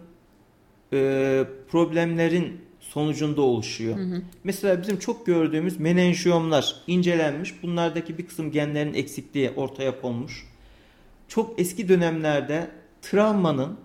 [0.93, 2.61] e, problemlerin
[2.97, 3.97] sonucunda oluşuyor.
[4.45, 7.63] Mesela bizim çok gördüğümüz menenjiyomlar incelenmiş.
[7.63, 10.47] Bunlardaki bir kısım genlerin eksikliği ortaya konmuş.
[11.29, 12.71] Çok eski dönemlerde
[13.03, 13.77] travmanın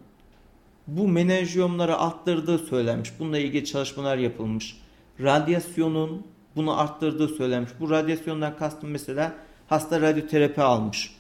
[0.88, 3.12] bu menenjiyomları arttırdığı söylenmiş.
[3.20, 4.78] Bununla ilgili çalışmalar yapılmış.
[5.20, 7.72] Radyasyonun bunu arttırdığı söylenmiş.
[7.80, 9.34] Bu radyasyondan kastım mesela
[9.70, 11.16] hasta radyoterapi almış.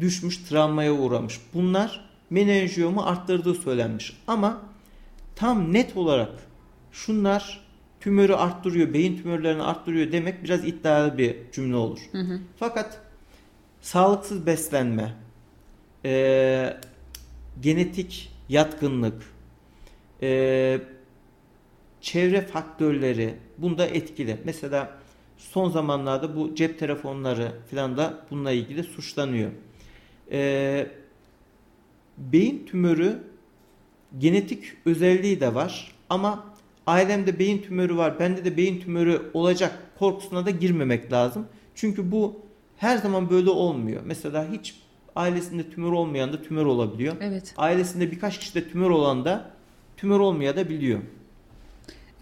[0.00, 1.40] Düşmüş travmaya uğramış.
[1.54, 4.16] Bunlar menenjiyomu arttırdığı söylenmiş.
[4.26, 4.60] Ama
[5.36, 6.53] tam net olarak
[6.94, 7.60] şunlar
[8.00, 11.98] tümörü arttırıyor, beyin tümörlerini arttırıyor demek biraz iddialı bir cümle olur.
[12.12, 12.40] Hı hı.
[12.56, 13.00] Fakat
[13.80, 15.14] sağlıksız beslenme,
[16.04, 16.76] e,
[17.60, 19.22] genetik yatkınlık,
[20.22, 20.80] e,
[22.00, 24.36] çevre faktörleri bunda etkili.
[24.44, 24.98] Mesela
[25.38, 29.50] son zamanlarda bu cep telefonları falan da bununla ilgili suçlanıyor.
[30.32, 30.86] E,
[32.18, 33.22] beyin tümörü
[34.18, 36.53] genetik özelliği de var ama
[36.86, 41.46] ailemde beyin tümörü var, bende de beyin tümörü olacak korkusuna da girmemek lazım.
[41.74, 42.40] Çünkü bu
[42.76, 44.02] her zaman böyle olmuyor.
[44.04, 44.74] Mesela hiç
[45.16, 47.16] ailesinde tümör olmayan da tümör olabiliyor.
[47.20, 47.54] Evet.
[47.56, 49.50] Ailesinde birkaç kişide tümör olan da
[49.96, 51.00] tümör olmaya da biliyor.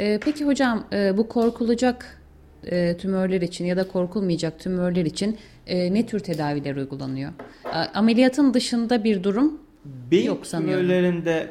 [0.00, 2.22] Ee, peki hocam e, bu korkulacak
[2.64, 7.32] e, tümörler için ya da korkulmayacak tümörler için e, ne tür tedaviler uygulanıyor?
[7.64, 10.82] A, ameliyatın dışında bir durum Beyin yok sanıyorum.
[10.86, 11.50] tümörlerinde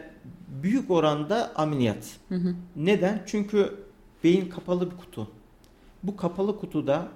[0.63, 2.17] büyük oranda ameliyat.
[2.29, 2.55] Hı hı.
[2.75, 3.23] Neden?
[3.25, 3.75] Çünkü
[4.23, 5.27] beyin kapalı bir kutu.
[6.03, 7.07] Bu kapalı kutuda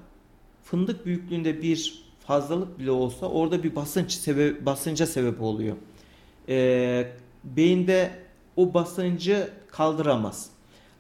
[0.64, 5.76] fındık büyüklüğünde bir fazlalık bile olsa orada bir basınç sebep basınca sebep oluyor.
[6.50, 7.08] Ee,
[7.44, 8.12] beyinde
[8.56, 10.50] o basıncı kaldıramaz.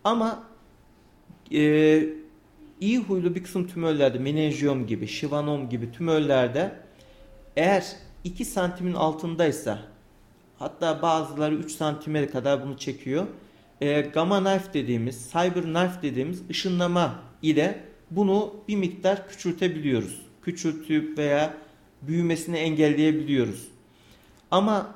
[0.03, 0.43] Ama
[1.53, 2.03] e,
[2.79, 6.75] iyi huylu bir kısım tümörlerde menenjiyom gibi, şivanom gibi tümörlerde
[7.55, 7.85] eğer
[8.23, 9.79] 2 santimin altındaysa
[10.59, 13.27] hatta bazıları 3 santime kadar bunu çekiyor.
[13.81, 20.21] E, gamma knife dediğimiz, cyber knife dediğimiz ışınlama ile bunu bir miktar küçültebiliyoruz.
[20.41, 21.57] Küçültüp veya
[22.01, 23.67] büyümesini engelleyebiliyoruz.
[24.51, 24.95] Ama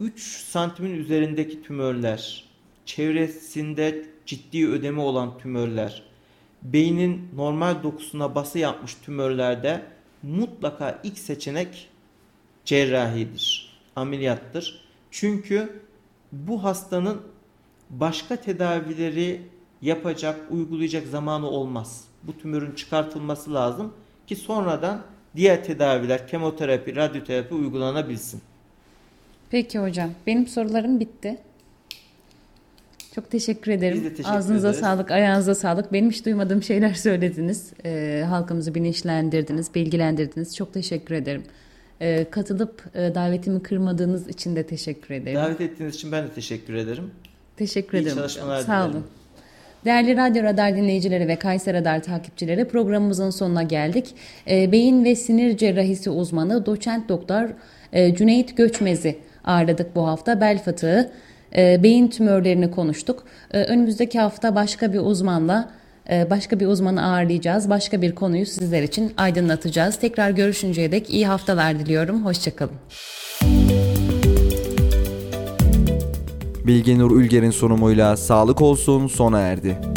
[0.00, 2.44] 3 santimin üzerindeki tümörler,
[2.84, 6.02] çevresinde ciddi ödemi olan tümörler,
[6.62, 9.82] beynin normal dokusuna bası yapmış tümörlerde
[10.22, 11.88] mutlaka ilk seçenek
[12.64, 13.65] cerrahidir,
[13.96, 14.80] ameliyattır.
[15.10, 15.72] Çünkü
[16.32, 17.20] bu hastanın
[17.90, 19.42] başka tedavileri
[19.82, 22.04] yapacak, uygulayacak zamanı olmaz.
[22.22, 23.92] Bu tümörün çıkartılması lazım
[24.26, 25.02] ki sonradan
[25.36, 28.40] diğer tedaviler, kemoterapi, radyoterapi uygulanabilsin.
[29.50, 30.10] Peki hocam.
[30.26, 31.38] Benim sorularım bitti.
[33.14, 33.96] Çok teşekkür ederim.
[33.96, 34.80] Biz de teşekkür Ağzınıza ederiz.
[34.80, 35.92] sağlık, ayağınıza sağlık.
[35.92, 37.72] Benim hiç duymadığım şeyler söylediniz.
[37.84, 40.56] Ee, halkımızı bilinçlendirdiniz, bilgilendirdiniz.
[40.56, 41.42] Çok teşekkür ederim.
[42.00, 45.36] Ee, katılıp e, davetimi kırmadığınız için de teşekkür ederim.
[45.36, 47.10] Davet ettiğiniz için ben de teşekkür ederim.
[47.56, 48.16] Teşekkür İyi ederim.
[48.16, 48.66] çalışmalar hocam.
[48.66, 48.94] Sağ dilerim.
[48.96, 49.06] olun.
[49.84, 54.14] Değerli Radyo Radar dinleyicileri ve Kayser Radar takipçileri programımızın sonuna geldik.
[54.50, 57.48] Ee, beyin ve sinir cerrahisi uzmanı doçent doktor
[57.92, 60.40] e, Cüneyt Göçmez'i ağırladık bu hafta.
[60.40, 61.10] Bel fıtığı,
[61.56, 63.24] e, beyin tümörlerini konuştuk.
[63.52, 65.70] E, önümüzdeki hafta başka bir uzmanla
[66.10, 67.70] başka bir uzmanı ağırlayacağız.
[67.70, 69.96] Başka bir konuyu sizler için aydınlatacağız.
[69.96, 72.24] Tekrar görüşünceye dek iyi haftalar diliyorum.
[72.24, 72.74] Hoşçakalın.
[76.66, 79.95] Bilgenur Ülger'in sunumuyla Sağlık Olsun sona erdi.